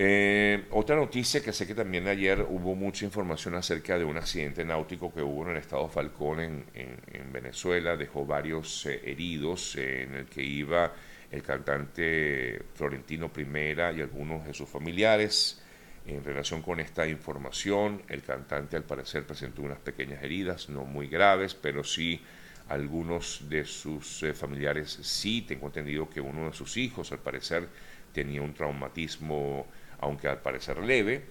Eh, 0.00 0.66
otra 0.70 0.94
noticia 0.94 1.42
que 1.42 1.52
sé 1.52 1.66
que 1.66 1.74
también 1.74 2.06
ayer 2.06 2.46
hubo 2.48 2.76
mucha 2.76 3.04
información 3.04 3.56
acerca 3.56 3.98
de 3.98 4.04
un 4.04 4.16
accidente 4.16 4.64
náutico 4.64 5.12
que 5.12 5.20
hubo 5.22 5.42
en 5.42 5.50
el 5.50 5.56
estado 5.56 5.88
Falcón 5.88 6.38
en, 6.38 7.32
Venezuela, 7.32 7.96
dejó 7.96 8.24
varios 8.24 8.86
eh, 8.86 9.00
heridos 9.04 9.74
en 9.74 10.14
el 10.14 10.26
que 10.26 10.42
iba 10.44 10.92
el 11.32 11.42
cantante 11.42 12.62
Florentino 12.74 13.32
Primera 13.32 13.92
y 13.92 14.00
algunos 14.00 14.46
de 14.46 14.54
sus 14.54 14.68
familiares. 14.68 15.60
En 16.08 16.24
relación 16.24 16.62
con 16.62 16.80
esta 16.80 17.06
información, 17.06 18.02
el 18.08 18.22
cantante 18.22 18.76
al 18.76 18.84
parecer 18.84 19.26
presentó 19.26 19.60
unas 19.60 19.78
pequeñas 19.78 20.22
heridas, 20.22 20.70
no 20.70 20.84
muy 20.84 21.06
graves, 21.06 21.54
pero 21.54 21.84
sí 21.84 22.22
algunos 22.70 23.46
de 23.50 23.66
sus 23.66 24.22
eh, 24.22 24.32
familiares 24.32 24.90
sí, 25.02 25.42
tengo 25.42 25.66
entendido 25.66 26.08
que 26.08 26.22
uno 26.22 26.46
de 26.46 26.54
sus 26.54 26.78
hijos 26.78 27.12
al 27.12 27.18
parecer 27.18 27.68
tenía 28.14 28.40
un 28.40 28.54
traumatismo, 28.54 29.66
aunque 30.00 30.28
al 30.28 30.40
parecer 30.40 30.78
leve, 30.78 31.26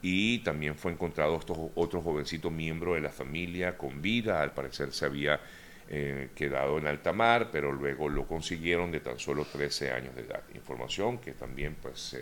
y 0.00 0.38
también 0.38 0.76
fue 0.76 0.92
encontrado 0.92 1.38
otro 1.74 2.00
jovencito 2.00 2.50
miembro 2.50 2.94
de 2.94 3.02
la 3.02 3.10
familia 3.10 3.76
con 3.76 4.00
vida, 4.00 4.40
al 4.40 4.54
parecer 4.54 4.92
se 4.92 5.04
había 5.04 5.40
eh, 5.90 6.30
quedado 6.34 6.78
en 6.78 6.86
alta 6.86 7.12
mar, 7.12 7.50
pero 7.52 7.70
luego 7.70 8.08
lo 8.08 8.26
consiguieron 8.26 8.92
de 8.92 9.00
tan 9.00 9.18
solo 9.18 9.44
13 9.44 9.92
años 9.92 10.14
de 10.14 10.22
edad. 10.22 10.42
Información 10.54 11.18
que 11.18 11.32
también 11.32 11.76
pues, 11.82 12.16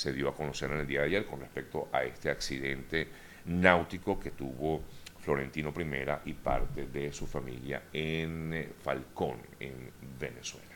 se 0.00 0.12
dio 0.12 0.28
a 0.28 0.34
conocer 0.34 0.70
en 0.70 0.78
el 0.78 0.86
día 0.86 1.00
de 1.00 1.06
ayer 1.06 1.26
con 1.26 1.40
respecto 1.40 1.88
a 1.92 2.04
este 2.04 2.30
accidente 2.30 3.06
náutico 3.44 4.18
que 4.18 4.30
tuvo 4.30 4.82
Florentino 5.20 5.72
I 5.76 6.30
y 6.30 6.34
parte 6.34 6.86
de 6.86 7.12
su 7.12 7.26
familia 7.26 7.82
en 7.92 8.54
eh, 8.54 8.68
Falcón, 8.82 9.36
en 9.58 9.90
Venezuela. 10.18 10.66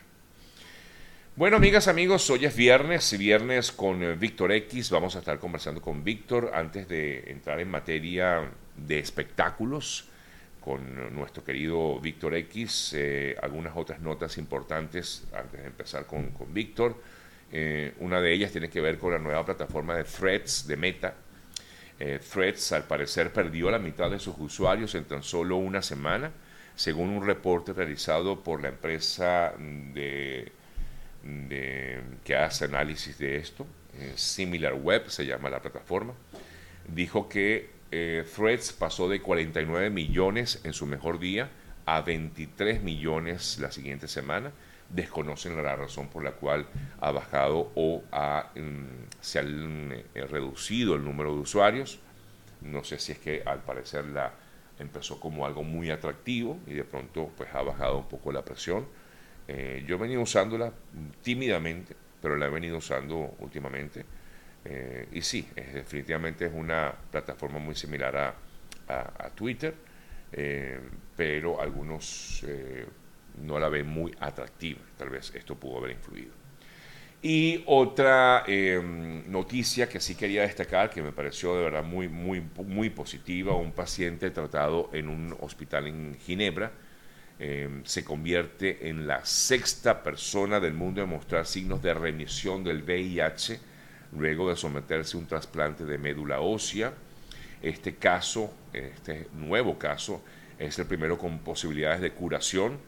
Bueno, 1.37 1.57
amigas, 1.57 1.89
amigos, 1.89 2.29
hoy 2.31 2.45
es 2.45 2.55
viernes, 2.55 3.17
viernes 3.19 3.73
con 3.73 4.03
eh, 4.03 4.15
Víctor 4.15 4.53
X. 4.53 4.91
Vamos 4.91 5.17
a 5.17 5.21
estar 5.21 5.39
conversando 5.39 5.81
con 5.81 6.05
Víctor 6.05 6.53
antes 6.55 6.87
de 6.87 7.31
entrar 7.31 7.59
en 7.61 7.71
materia 7.71 8.51
de 8.77 8.99
espectáculos 8.99 10.11
con 10.61 11.15
nuestro 11.15 11.45
querido 11.45 12.01
Víctor 12.01 12.35
X, 12.37 12.95
eh, 12.97 13.37
algunas 13.43 13.77
otras 13.77 14.01
notas 14.01 14.39
importantes 14.39 15.25
antes 15.35 15.61
de 15.61 15.67
empezar 15.67 16.07
con, 16.07 16.33
Víctor. 16.55 16.97
Eh, 17.57 17.95
una 18.01 18.21
de 18.21 18.33
ellas 18.33 18.51
tiene 18.51 18.69
que 18.69 18.81
ver 18.81 18.99
con 18.99 19.12
la 19.12 19.19
nueva 19.21 19.45
plataforma 19.45 19.95
de 19.95 20.03
Threads 20.03 20.67
de 20.67 20.77
Meta. 20.77 21.14
Eh, 22.01 22.19
Threads 22.19 22.73
al 22.73 22.83
parecer 22.83 23.33
perdió 23.33 23.71
la 23.71 23.79
mitad 23.79 24.11
de 24.11 24.19
sus 24.19 24.35
usuarios 24.38 24.93
en 24.97 25.05
tan 25.05 25.23
solo 25.23 25.57
una 25.57 25.81
semana, 25.81 26.33
según 26.75 27.11
un 27.11 27.25
reporte 27.25 27.73
realizado 27.73 28.43
por 28.43 28.61
la 28.61 28.71
empresa 28.71 29.55
que 29.95 30.51
hace 32.37 32.64
análisis 32.64 33.17
de 33.19 33.37
esto. 33.37 33.64
SimilarWeb 34.17 35.09
se 35.09 35.25
llama 35.25 35.49
la 35.49 35.62
plataforma. 35.62 36.14
Dijo 36.88 37.29
que 37.29 37.71
eh, 37.93 38.25
Threads 38.35 38.73
pasó 38.73 39.09
de 39.09 39.23
49 39.23 39.88
millones 39.90 40.61
en 40.64 40.73
su 40.73 40.87
mejor 40.87 41.21
día 41.21 41.49
a 41.87 42.01
23 42.01 42.83
millones 42.83 43.61
la 43.61 43.71
siguiente 43.71 44.09
semana. 44.09 44.51
Desconocen 44.90 45.61
la 45.62 45.77
razón 45.77 46.09
por 46.09 46.23
la 46.23 46.33
cual 46.33 46.66
ha 47.01 47.11
bajado 47.11 47.73
o 47.75 48.03
mm, 48.55 49.09
se 49.20 49.38
ha 49.38 49.42
eh, 49.42 50.27
reducido 50.31 50.94
el 50.94 51.05
número 51.05 51.35
de 51.35 51.40
usuarios. 51.40 51.99
No 52.61 52.85
sé 52.85 52.99
si 52.99 53.12
es 53.12 53.18
que 53.18 53.42
al 53.44 53.62
parecer 53.62 54.07
la 54.07 54.33
empezó 54.79 55.20
como 55.20 55.47
algo 55.47 55.62
muy 55.62 55.90
atractivo 55.90 56.59
y 56.66 56.75
de 56.75 56.85
pronto 56.85 57.31
pues 57.37 57.49
ha 57.55 57.62
bajado 57.62 57.99
un 57.99 58.09
poco 58.09 58.33
la 58.33 58.44
presión. 58.44 58.87
Eh, 59.47 59.85
yo 59.87 59.97
he 59.97 59.99
venido 59.99 60.23
usándola 60.23 60.73
tímidamente, 61.23 61.94
pero 62.23 62.37
la 62.37 62.47
he 62.47 62.51
venido 62.51 62.79
usando 62.79 63.35
últimamente 63.40 64.05
eh, 64.64 65.09
y 65.12 65.20
sí, 65.20 65.47
definitivamente 65.55 66.47
es 66.47 66.53
una 66.55 66.92
plataforma 67.11 67.59
muy 67.59 67.75
similar 67.75 68.16
a, 68.16 68.35
Twitter, 69.35 69.75
eh, 70.33 70.79
pero 71.16 71.61
algunos 71.61 72.44
eh, 72.47 72.87
no 73.42 73.59
la 73.59 73.68
ven 73.68 73.88
muy 73.88 74.14
atractiva. 74.20 74.81
Tal 74.97 75.11
vez 75.11 75.33
esto 75.35 75.55
pudo 75.55 75.79
haber 75.79 75.92
influido. 75.92 76.33
Y 77.23 77.62
otra 77.66 78.44
noticia 79.27 79.88
que 79.88 79.99
sí 79.99 80.14
quería 80.14 80.42
destacar, 80.42 80.90
que 80.90 81.01
me 81.01 81.11
pareció 81.11 81.57
de 81.57 81.64
verdad 81.64 81.83
muy, 81.83 82.07
muy, 82.09 82.42
muy 82.66 82.90
positiva, 82.90 83.55
un 83.55 83.73
paciente 83.73 84.31
tratado 84.31 84.90
en 84.92 85.09
un 85.09 85.35
hospital 85.40 85.87
en 85.87 86.18
Ginebra, 86.20 86.73
se 87.85 88.05
convierte 88.05 88.90
en 88.90 89.07
la 89.07 89.25
sexta 89.25 90.03
persona 90.03 90.61
del 90.61 90.75
mundo 90.75 91.03
en 91.03 91.09
mostrar 91.09 91.47
signos 91.47 91.83
de 91.83 91.94
remisión 91.94 92.62
del 92.62 92.83
VIH 92.83 93.59
luego 94.12 94.51
de 94.51 94.57
someterse 94.57 95.16
a 95.16 95.20
un 95.20 95.27
trasplante 95.27 95.85
de 95.87 95.97
médula 95.97 96.40
ósea. 96.40 96.92
Este 97.62 97.94
caso, 97.97 98.53
este 98.73 99.29
nuevo 99.33 99.79
caso, 99.79 100.23
es 100.59 100.79
el 100.79 100.85
primero 100.85 101.16
con 101.16 101.38
posibilidades 101.38 102.03
de 102.03 102.12
curación 102.12 102.79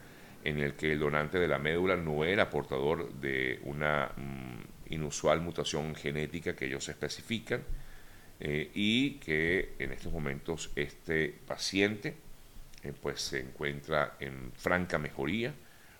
en 0.46 0.61
el 0.61 0.74
que 0.74 0.92
el 0.92 1.00
donante 1.00 1.40
de 1.40 1.48
la 1.48 1.59
médula 1.59 1.96
no 1.96 2.24
era 2.24 2.48
portador 2.48 3.12
de 3.14 3.59
una 3.64 4.12
mm, 4.16 4.92
inusual 4.94 5.40
mutación 5.40 5.96
genética 5.96 6.54
que 6.54 6.66
ellos 6.66 6.88
especifican 6.88 7.64
eh, 8.38 8.70
y 8.72 9.14
que 9.14 9.74
en 9.80 9.90
estos 9.90 10.12
momentos 10.12 10.70
este 10.76 11.35
paciente 11.46 12.14
eh, 12.85 12.92
pues 13.02 13.22
se 13.22 13.40
encuentra 13.40 14.16
en 14.20 14.52
franca 14.52 14.98
mejoría, 14.98 15.52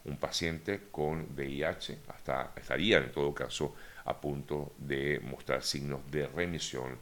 un 0.04 0.16
paciente 0.16 0.82
con 0.92 1.26
VIH, 1.35 1.98
hasta 2.06 2.52
estaría 2.54 2.98
en 2.98 3.11
todo 3.11 3.35
caso 3.35 3.74
a 4.04 4.20
punto 4.20 4.74
de 4.78 5.18
mostrar 5.24 5.64
signos 5.64 6.09
de 6.09 6.28
remisión 6.28 6.96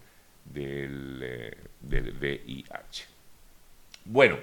del, 0.47 1.21
eh, 1.23 1.57
VIH. 1.83 3.05
Bueno, 4.07 4.39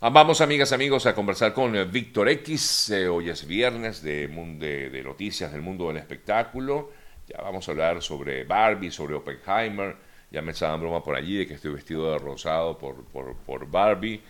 vamos 0.00 0.40
amigas, 0.40 0.72
amigos, 0.72 1.06
a 1.06 1.14
conversar 1.14 1.52
con 1.52 1.74
eh, 1.76 1.84
Víctor 1.84 2.28
X. 2.28 2.90
Eh, 2.90 3.08
hoy 3.08 3.30
es 3.30 3.46
viernes 3.46 4.02
de, 4.02 4.28
de, 4.28 5.02
noticias 5.02 5.52
del 5.52 5.62
mundo 5.62 5.88
del 5.88 5.96
espectáculo. 5.96 6.90
Ya 7.26 7.42
vamos 7.42 7.68
a 7.68 7.72
hablar 7.72 8.02
sobre 8.02 8.44
Barbie, 8.44 8.90
sobre 8.90 9.14
Oppenheimer. 9.14 9.96
Ya 10.30 10.42
me 10.42 10.52
echaban 10.52 10.80
broma 10.80 11.02
por 11.02 11.16
allí 11.16 11.36
de 11.36 11.46
que 11.46 11.54
estoy 11.54 11.72
vestido 11.72 12.12
de 12.12 12.18
rosado 12.18 12.78
por, 12.78 13.04
por, 13.04 13.70
Barbie. 13.70 14.22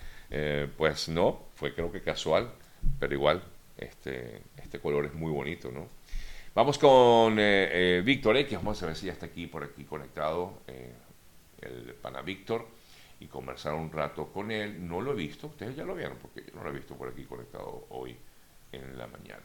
pues 0.77 1.09
no, 1.09 1.47
fue 1.55 1.75
creo 1.75 1.91
que 1.91 2.03
casual, 2.03 2.51
pero 2.99 3.15
igual 3.15 3.43
este, 3.77 4.43
este 4.57 4.79
color 4.79 5.07
es 5.07 5.15
muy 5.15 5.33
bonito, 5.33 5.71
¿no? 5.71 5.89
Vamos 6.59 6.77
con 6.77 7.39
eh, 7.39 7.99
eh, 7.99 8.03
Víctor 8.05 8.37
X, 8.39 8.59
vamos 8.59 8.83
a 8.83 8.87
ver 8.87 8.97
si 8.97 9.07
ya 9.07 9.13
está 9.13 9.27
aquí 9.27 9.47
por 9.47 9.63
aquí 9.63 9.85
conectado 9.85 10.63
eh, 10.67 10.93
el 11.61 11.95
pana 11.95 12.21
Víctor 12.21 12.67
y 13.21 13.27
conversar 13.27 13.75
un 13.75 13.91
rato 13.91 14.27
con 14.33 14.51
él. 14.51 14.87
No 14.87 15.01
lo 15.01 15.13
he 15.13 15.17
visto, 15.17 15.49
ustedes 15.49 15.77
ya 15.77 15.85
lo 15.85 15.95
vieron 15.95 16.19
porque 16.19 16.45
yo 16.45 16.55
no 16.55 16.65
lo 16.65 16.71
he 16.71 16.75
visto 16.75 16.95
por 16.95 17.09
aquí 17.09 17.25
conectado 17.25 17.87
hoy 17.91 18.17
en 18.73 18.97
la 18.97 19.07
mañana. 19.07 19.45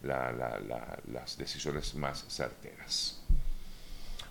las 0.03 1.37
decisiones 1.37 1.95
más 1.95 2.25
certeras. 2.27 3.21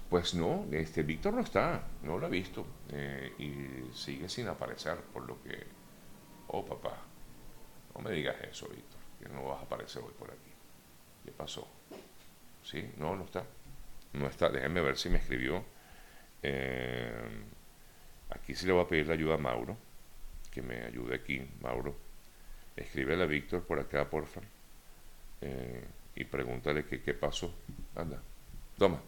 Pues 0.09 0.35
no, 0.35 0.67
este 0.73 1.03
Víctor 1.03 1.35
no 1.35 1.41
está, 1.41 1.83
no 2.03 2.19
lo 2.19 2.27
ha 2.27 2.31
visto 2.31 2.67
eh, 2.91 3.33
y 3.39 3.95
sigue 3.95 4.29
sin 4.31 4.49
aparecer, 4.49 4.97
por 5.13 5.27
lo 5.27 5.43
que, 5.43 5.67
oh 6.47 6.65
papá, 6.65 6.97
no 7.95 8.01
me 8.01 8.13
digas 8.13 8.37
eso, 8.41 8.69
Víctor, 8.69 9.01
que 9.21 9.29
no 9.29 9.45
vas 9.45 9.61
a 9.61 9.65
aparecer 9.65 10.03
hoy 10.03 10.15
por 10.19 10.31
aquí. 10.31 10.51
¿Qué 11.25 11.31
pasó? 11.33 11.69
Sí, 12.63 12.91
no, 12.97 13.17
no 13.17 13.25
está. 13.25 13.45
No 14.15 14.27
está, 14.27 14.49
déjenme 14.49 14.81
ver 14.81 14.97
si 14.97 15.11
me 15.11 15.19
escribió. 15.19 15.63
Eh, 16.43 17.45
aquí 18.31 18.55
sí 18.55 18.67
le 18.67 18.73
voy 18.73 18.85
a 18.85 18.89
pedir 18.89 19.09
la 19.09 19.15
ayuda 19.15 19.35
a 19.35 19.39
Mauro, 19.39 19.77
que 20.51 20.63
me 20.63 20.85
ayude 20.85 21.17
aquí, 21.17 21.47
Mauro. 21.61 21.95
Escríbele 22.77 23.25
a 23.25 23.27
Víctor 23.27 23.63
por 23.65 23.79
acá, 23.79 24.09
porfa. 24.09 24.41
Eh, 25.41 25.85
y 26.17 26.25
pregúntale 26.25 26.85
que, 26.85 27.01
qué 27.01 27.15
pasó. 27.15 27.55
Anda, 27.95 28.21
toma, 28.77 29.01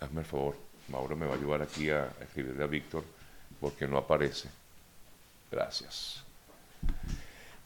hazme 0.00 0.20
el 0.20 0.26
favor. 0.26 0.56
Mauro 0.88 1.16
me 1.16 1.26
va 1.26 1.34
a 1.34 1.36
ayudar 1.36 1.62
aquí 1.62 1.90
a 1.90 2.08
escribirle 2.20 2.62
a 2.62 2.66
Víctor 2.66 3.04
porque 3.60 3.86
no 3.86 3.98
aparece. 3.98 4.48
Gracias. 5.50 6.24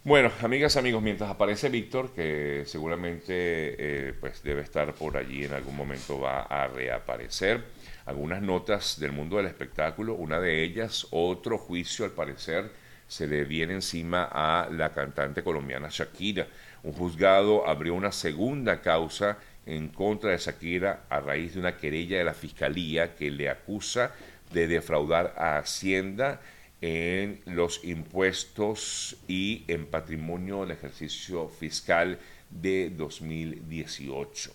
Bueno, 0.03 0.33
amigas, 0.41 0.77
amigos, 0.77 1.03
mientras 1.03 1.31
aparece 1.31 1.69
Víctor, 1.69 2.13
que 2.13 2.65
seguramente 2.67 3.29
eh, 3.29 4.15
pues 4.19 4.43
debe 4.43 4.63
estar 4.63 4.95
por 4.95 5.19
allí 5.19 5.45
en 5.45 5.53
algún 5.53 5.77
momento, 5.77 6.19
va 6.19 6.43
a 6.43 6.67
reaparecer. 6.69 7.63
Algunas 8.07 8.41
notas 8.41 8.99
del 8.99 9.13
mundo 9.13 9.37
del 9.37 9.47
espectáculo, 9.47 10.15
una 10.15 10.41
de 10.41 10.65
ellas, 10.65 11.07
otro 11.11 11.59
juicio 11.59 12.07
al 12.07 12.13
parecer 12.13 12.71
se 13.07 13.27
le 13.27 13.45
viene 13.45 13.75
encima 13.75 14.29
a 14.33 14.71
la 14.71 14.93
cantante 14.95 15.43
colombiana 15.43 15.89
Shakira. 15.91 16.47
Un 16.83 16.93
juzgado 16.93 17.67
abrió 17.69 17.95
una 17.95 18.13
segunda 18.13 18.81
causa 18.81 19.39
en 19.67 19.89
contra 19.89 20.31
de 20.31 20.39
Shakira 20.39 21.05
a 21.09 21.21
raíz 21.21 21.55
de 21.55 21.61
una 21.61 21.77
querella 21.77 22.19
de 22.19 22.25
la 22.25 22.35
fiscalía 22.35 23.15
que 23.15 23.31
le 23.31 23.49
acusa 23.49 24.13
de 24.53 24.67
defraudar 24.67 25.35
a 25.37 25.59
Hacienda 25.59 26.41
en 26.81 27.41
los 27.45 27.85
impuestos 27.85 29.17
y 29.29 29.65
en 29.69 29.87
patrimonio 29.87 30.63
del 30.63 30.71
ejercicio 30.73 31.49
fiscal 31.49 32.19
de 32.49 32.91
2018. 32.91 34.53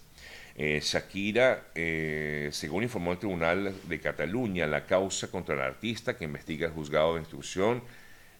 Eh, 0.57 0.79
Shakira, 0.81 1.67
eh, 1.75 2.49
según 2.51 2.83
informó 2.83 3.11
el 3.11 3.17
Tribunal 3.19 3.75
de 3.87 3.99
Cataluña, 3.99 4.65
la 4.65 4.85
causa 4.85 5.27
contra 5.29 5.53
el 5.53 5.61
artista 5.61 6.17
que 6.17 6.25
investiga 6.25 6.67
el 6.67 6.73
juzgado 6.73 7.13
de 7.13 7.19
instrucción 7.19 7.83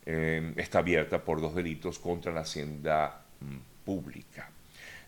eh, 0.05 0.53
está 0.55 0.79
abierta 0.79 1.23
por 1.23 1.41
dos 1.41 1.55
delitos 1.55 1.99
contra 1.99 2.31
la 2.31 2.41
hacienda 2.41 3.25
mm, 3.41 3.74
pública. 3.85 4.49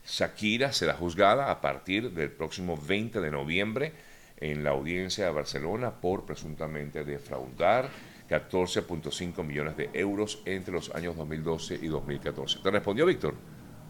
Shakira 0.06 0.72
será 0.72 0.94
juzgada 0.94 1.52
a 1.52 1.60
partir 1.60 2.12
del 2.12 2.32
próximo 2.32 2.78
20 2.78 3.20
de 3.20 3.32
noviembre 3.32 3.94
en 4.38 4.64
la 4.64 4.70
audiencia 4.70 5.26
de 5.26 5.32
Barcelona 5.32 5.92
por 6.00 6.26
presuntamente 6.26 7.04
defraudar 7.04 7.90
14.5 8.30 9.44
millones 9.44 9.76
de 9.76 9.90
euros 9.94 10.42
entre 10.46 10.74
los 10.74 10.94
años 10.96 11.16
2012 11.18 11.80
y 11.82 11.88
2014. 11.88 12.60
¿Te 12.60 12.72
respondió 12.72 13.06
Víctor? 13.06 13.36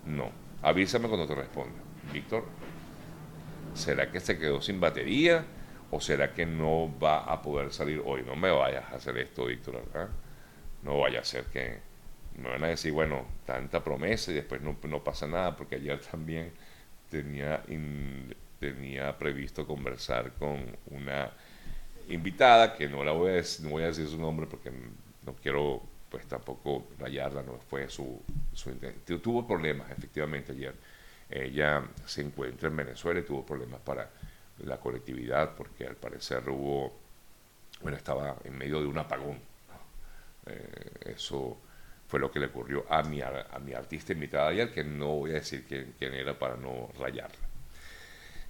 No. 0.05 0.31
Avísame 0.61 1.07
cuando 1.07 1.27
te 1.27 1.35
responda. 1.35 1.79
Víctor, 2.11 2.45
¿será 3.73 4.11
que 4.11 4.19
se 4.19 4.39
quedó 4.39 4.61
sin 4.61 4.79
batería 4.79 5.45
o 5.91 6.01
será 6.01 6.33
que 6.33 6.45
no 6.45 6.97
va 6.99 7.19
a 7.19 7.41
poder 7.41 7.71
salir 7.71 8.01
hoy? 8.03 8.23
No 8.23 8.35
me 8.35 8.49
vayas 8.49 8.85
a 8.91 8.95
hacer 8.95 9.17
esto, 9.17 9.45
Víctor, 9.45 9.85
¿verdad? 9.85 10.09
No 10.83 10.99
vaya 10.99 11.19
a 11.19 11.23
ser 11.23 11.45
que 11.45 11.86
me 12.37 12.49
van 12.49 12.63
a 12.63 12.67
decir, 12.67 12.91
bueno, 12.91 13.25
tanta 13.45 13.83
promesa 13.83 14.31
y 14.31 14.35
después 14.35 14.61
no, 14.61 15.03
pasa 15.03 15.27
nada, 15.27 15.55
porque 15.55 15.75
ayer 15.75 15.99
también 15.99 16.51
tenía, 17.09 17.63
tenía 18.59 19.17
previsto 19.17 19.65
conversar 19.65 20.33
con 20.33 20.77
una 20.91 21.31
invitada, 22.09 22.75
que 22.75 22.87
no 22.87 23.03
la 23.03 23.11
voy 23.11 23.31
a, 23.31 23.33
decir, 23.33 23.65
no 23.65 23.71
voy 23.71 23.83
a 23.83 23.87
decir 23.87 24.07
su 24.07 24.19
nombre 24.19 24.45
porque 24.45 24.71
no 25.25 25.33
quiero 25.41 25.81
pues 26.09 26.25
tampoco 26.25 26.87
rayarla, 26.99 27.43
no 27.43 27.57
fue 27.69 27.89
su, 27.89 28.21
su 28.53 28.71
Tuvo 29.21 29.45
problemas 29.45 29.91
efectivamente 29.91 30.53
ayer. 30.53 30.73
Ella 31.29 31.83
se 32.05 32.21
encuentra 32.21 32.69
en 32.69 32.77
Venezuela 32.77 33.19
y 33.19 33.23
tuvo 33.23 33.45
problemas 33.45 33.81
para 33.81 34.09
la 34.59 34.77
colectividad 34.77 35.55
porque 35.55 35.85
al 35.85 35.95
parecer 35.95 36.47
hubo, 36.49 36.93
bueno, 37.81 37.97
estaba 37.97 38.37
en 38.45 38.57
medio 38.57 38.79
de 38.79 38.87
un 38.87 38.97
apagón. 38.97 39.39
Eh, 40.45 41.13
eso 41.13 41.57
fue 42.07 42.19
lo 42.19 42.31
que 42.31 42.39
le 42.39 42.47
ocurrió 42.47 42.85
a 42.89 43.03
mi, 43.03 43.21
a 43.21 43.59
mi 43.63 43.73
artista 43.73 44.13
invitada 44.13 44.49
ayer, 44.49 44.71
que 44.71 44.83
no 44.83 45.07
voy 45.07 45.31
a 45.31 45.35
decir 45.35 45.65
quién, 45.67 46.13
era 46.13 46.37
para 46.39 46.55
no 46.55 46.89
rayarla. 46.97 47.47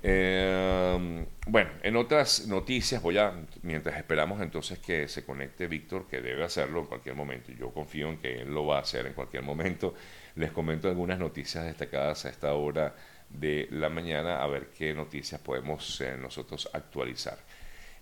Eh, 0.04 1.26
bueno, 1.48 1.72
en 1.82 1.96
otras 1.96 2.46
noticias, 2.48 3.02
voy 3.02 3.18
a, 3.18 3.34
mientras 3.64 3.98
esperamos 3.98 4.40
entonces 4.42 4.78
que 4.78 5.08
se 5.08 5.26
conecte 5.26 5.68
Víctor, 5.68 6.08
que 6.08 6.22
debe 6.22 6.44
hacerlo 6.44 6.82
en 6.82 6.86
cualquier 6.86 7.16
momento, 7.16 7.52
yo 7.52 7.72
confío 7.72 8.10
en 8.10 8.18
que 8.18 8.42
él 8.42 8.54
lo 8.54 8.68
va 8.68 8.78
a 8.78 8.82
hacer 8.82 9.08
en 9.08 9.14
cualquier 9.14 9.42
momento, 9.42 9.96
les 10.36 10.52
comento 10.52 10.88
algunas 10.88 11.18
noticias 11.18 11.66
destacadas 11.66 12.26
a 12.26 12.30
esta 12.30 12.54
hora 12.54 12.96
de 13.28 13.68
la 13.72 13.90
mañana, 13.90 14.44
a 14.44 14.48
ver 14.48 14.68
qué 14.68 14.94
noticias 14.94 15.42
podemos 15.42 16.00
eh, 16.02 16.16
nosotros 16.16 16.70
actualizar. 16.74 17.40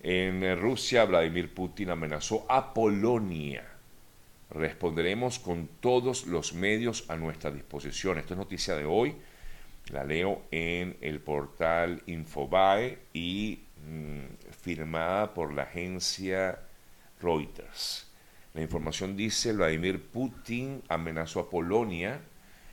En 0.02 0.60
Rusia, 0.60 1.06
Vladimir 1.06 1.54
Putin 1.54 1.92
amenazó 1.92 2.46
a 2.50 2.74
Polonia. 2.74 3.75
Responderemos 4.50 5.40
con 5.40 5.68
todos 5.80 6.28
los 6.28 6.54
medios 6.54 7.10
a 7.10 7.16
nuestra 7.16 7.52
disposición. 7.52 8.18
Esto 8.18 8.34
es 8.34 8.38
noticia 8.38 8.76
de 8.76 8.86
hoy 8.86 9.16
la 9.90 10.04
leo 10.04 10.44
en 10.52 10.98
el 11.02 11.20
portal 11.20 12.02
Infobae 12.08 12.98
y 13.14 13.60
mm, 13.88 14.52
firmada 14.52 15.34
por 15.34 15.54
la 15.54 15.64
agencia 15.64 16.60
Reuters. 17.22 18.08
La 18.54 18.62
información 18.62 19.16
dice, 19.16 19.54
Vladimir 19.54 20.02
Putin 20.02 20.82
amenazó 20.88 21.42
a 21.42 21.50
Polonia. 21.50 22.20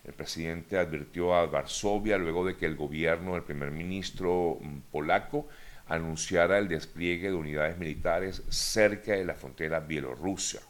El 0.05 0.15
presidente 0.15 0.79
advirtió 0.79 1.35
a 1.35 1.47
Varsovia 1.47 2.19
luego 2.19 2.47
de 2.47 2.57
que 2.57 2.67
el 2.67 2.77
gobierno 2.77 3.35
del 3.35 3.43
primer 3.43 3.71
ministro 3.71 4.59
mm, 4.61 4.79
polaco 4.91 5.49
anunciara 5.89 6.59
el 6.59 6.69
despliegue 6.69 7.29
de 7.29 7.35
unidades 7.35 7.77
militares 7.77 8.43
cerca 8.49 9.13
de 9.13 9.25
la 9.25 9.35
frontera 9.35 9.81
bielorrusa. 9.81 10.61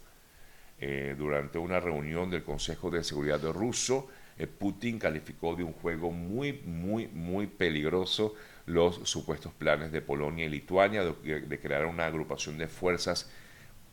Eh, 0.85 1.15
durante 1.17 1.59
una 1.59 1.79
reunión 1.79 2.29
del 2.29 2.43
Consejo 2.43 2.91
de 2.91 3.05
Seguridad 3.05 3.39
de 3.39 3.53
ruso, 3.53 4.09
eh, 4.37 4.49
Putin 4.49 4.99
calificó 4.99 5.55
de 5.55 5.63
un 5.63 5.75
juego 5.75 6.11
muy, 6.11 6.55
muy, 6.65 7.07
muy 7.07 7.47
peligroso 7.47 8.35
los 8.67 8.97
supuestos 9.09 9.53
planes 9.53 9.93
de 9.93 10.03
Polonia 10.03 10.45
y 10.45 10.49
Lituania 10.49 11.05
de, 11.05 11.61
crear 11.61 11.87
una 11.87 12.07
agrupación 12.07 12.59
de 12.59 12.67
fuerzas 12.67 13.31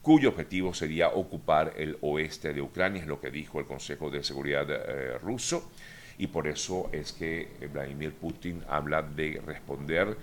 cuyo 0.02 0.30
objetivo 0.30 0.74
sería 0.74 1.10
ocupar 1.10 1.76
el 1.78 1.96
oeste 2.02 2.54
de 2.54 2.62
Ucrania, 2.64 3.02
es 3.02 3.08
lo 3.08 3.22
que 3.22 3.30
dijo 3.30 3.60
el 3.60 3.68
Consejo 3.68 4.10
de 4.10 4.24
Seguridad 4.24 4.66
eh, 4.72 5.20
ruso, 5.20 5.70
y 6.18 6.26
por 6.26 6.48
eso 6.48 6.90
es 6.92 7.14
que 7.14 7.70
Vladimir 7.72 8.14
Putin 8.14 8.64
habla 8.68 9.04
de 9.04 9.40
responder 9.46 10.18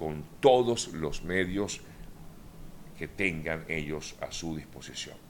con 0.00 0.24
todos 0.40 0.88
los 0.94 1.22
medios 1.22 1.80
que 2.98 3.06
tengan 3.06 3.64
ellos 3.68 4.16
a 4.20 4.32
su 4.32 4.56
disposición. 4.56 5.21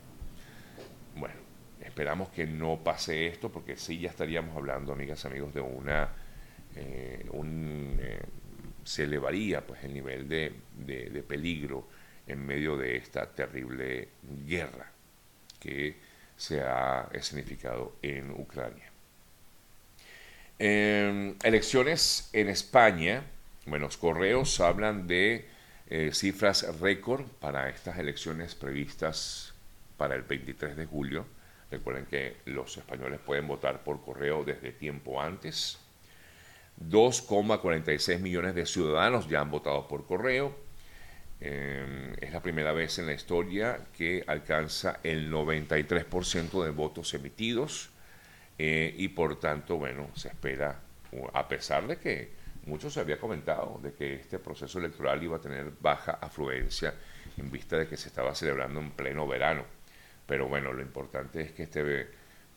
Esperamos 1.84 2.28
que 2.30 2.46
no 2.46 2.82
pase 2.82 3.26
esto 3.26 3.50
porque 3.50 3.76
sí 3.76 3.98
ya 3.98 4.10
estaríamos 4.10 4.56
hablando, 4.56 4.92
amigas 4.92 5.24
y 5.24 5.28
amigos, 5.28 5.54
de 5.54 5.60
una... 5.60 6.10
Eh, 6.74 7.26
un, 7.32 7.98
eh, 8.00 8.20
se 8.84 9.04
elevaría 9.04 9.64
pues 9.66 9.84
el 9.84 9.94
nivel 9.94 10.28
de, 10.28 10.54
de, 10.74 11.22
peligro 11.22 11.86
en 12.26 12.44
medio 12.44 12.76
de 12.76 12.96
esta 12.96 13.26
terrible 13.30 14.08
guerra 14.46 14.90
que 15.60 15.96
se 16.36 16.62
ha 16.62 17.08
escenificado 17.12 17.96
en 18.02 18.30
Ucrania. 18.30 18.90
elecciones 20.58 22.30
en 22.32 22.48
España, 22.48 23.22
bueno, 23.66 23.86
los 23.86 23.96
correos 23.96 24.58
hablan 24.60 25.06
de 25.06 25.46
eh, 25.88 26.10
cifras 26.12 26.80
récord 26.80 27.26
para 27.38 27.68
estas 27.68 27.98
elecciones 27.98 28.54
previstas 28.54 29.54
para 29.96 30.14
el 30.14 30.22
23 30.22 30.76
de 30.76 30.86
julio 30.86 31.26
Recuerden 31.72 32.04
que 32.04 32.36
los 32.44 32.76
españoles 32.76 33.18
pueden 33.18 33.48
votar 33.48 33.82
por 33.82 34.04
correo 34.04 34.44
desde 34.44 34.72
tiempo 34.72 35.22
antes. 35.22 35.78
2,46 36.78 38.18
millones 38.18 38.54
de 38.54 38.66
ciudadanos 38.66 39.26
ya 39.26 39.40
han 39.40 39.50
votado 39.50 39.88
por 39.88 40.04
correo. 40.06 40.54
Eh, 41.40 42.14
es 42.20 42.30
la 42.30 42.42
primera 42.42 42.72
vez 42.72 42.98
en 42.98 43.06
la 43.06 43.14
historia 43.14 43.86
que 43.96 44.22
alcanza 44.26 45.00
el 45.02 45.32
93% 45.32 46.62
de 46.62 46.70
votos 46.70 47.14
emitidos 47.14 47.88
eh, 48.58 48.94
y 48.98 49.08
por 49.08 49.40
tanto, 49.40 49.78
bueno, 49.78 50.10
se 50.14 50.28
espera, 50.28 50.78
a 51.32 51.48
pesar 51.48 51.86
de 51.86 51.96
que 51.96 52.32
mucho 52.66 52.90
se 52.90 53.00
había 53.00 53.18
comentado 53.18 53.80
de 53.82 53.94
que 53.94 54.16
este 54.16 54.38
proceso 54.38 54.78
electoral 54.78 55.22
iba 55.22 55.38
a 55.38 55.40
tener 55.40 55.72
baja 55.80 56.18
afluencia 56.20 56.92
en 57.38 57.50
vista 57.50 57.78
de 57.78 57.88
que 57.88 57.96
se 57.96 58.08
estaba 58.08 58.34
celebrando 58.34 58.78
en 58.78 58.90
pleno 58.90 59.26
verano. 59.26 59.64
Pero 60.26 60.48
bueno, 60.48 60.72
lo 60.72 60.82
importante 60.82 61.42
es 61.42 61.52
que 61.52 61.64
este 61.64 62.08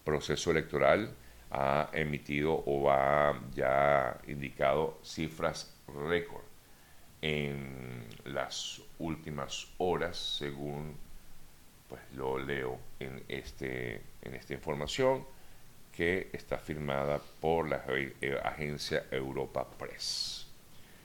proceso 0.03 0.51
electoral 0.51 1.13
ha 1.51 1.89
emitido 1.93 2.53
o 2.53 2.89
ha 2.91 3.39
ya 3.53 4.19
indicado 4.27 4.99
cifras 5.03 5.73
récord 5.87 6.43
en 7.21 8.05
las 8.25 8.81
últimas 8.99 9.67
horas, 9.77 10.17
según 10.17 10.97
pues 11.87 12.01
lo 12.15 12.37
leo 12.37 12.79
en 12.99 13.23
este 13.27 14.01
en 14.21 14.35
esta 14.35 14.53
información 14.53 15.25
que 15.95 16.29
está 16.33 16.57
firmada 16.57 17.21
por 17.39 17.69
la 17.69 17.83
agencia 18.43 19.05
Europa 19.11 19.65
Press. 19.77 20.44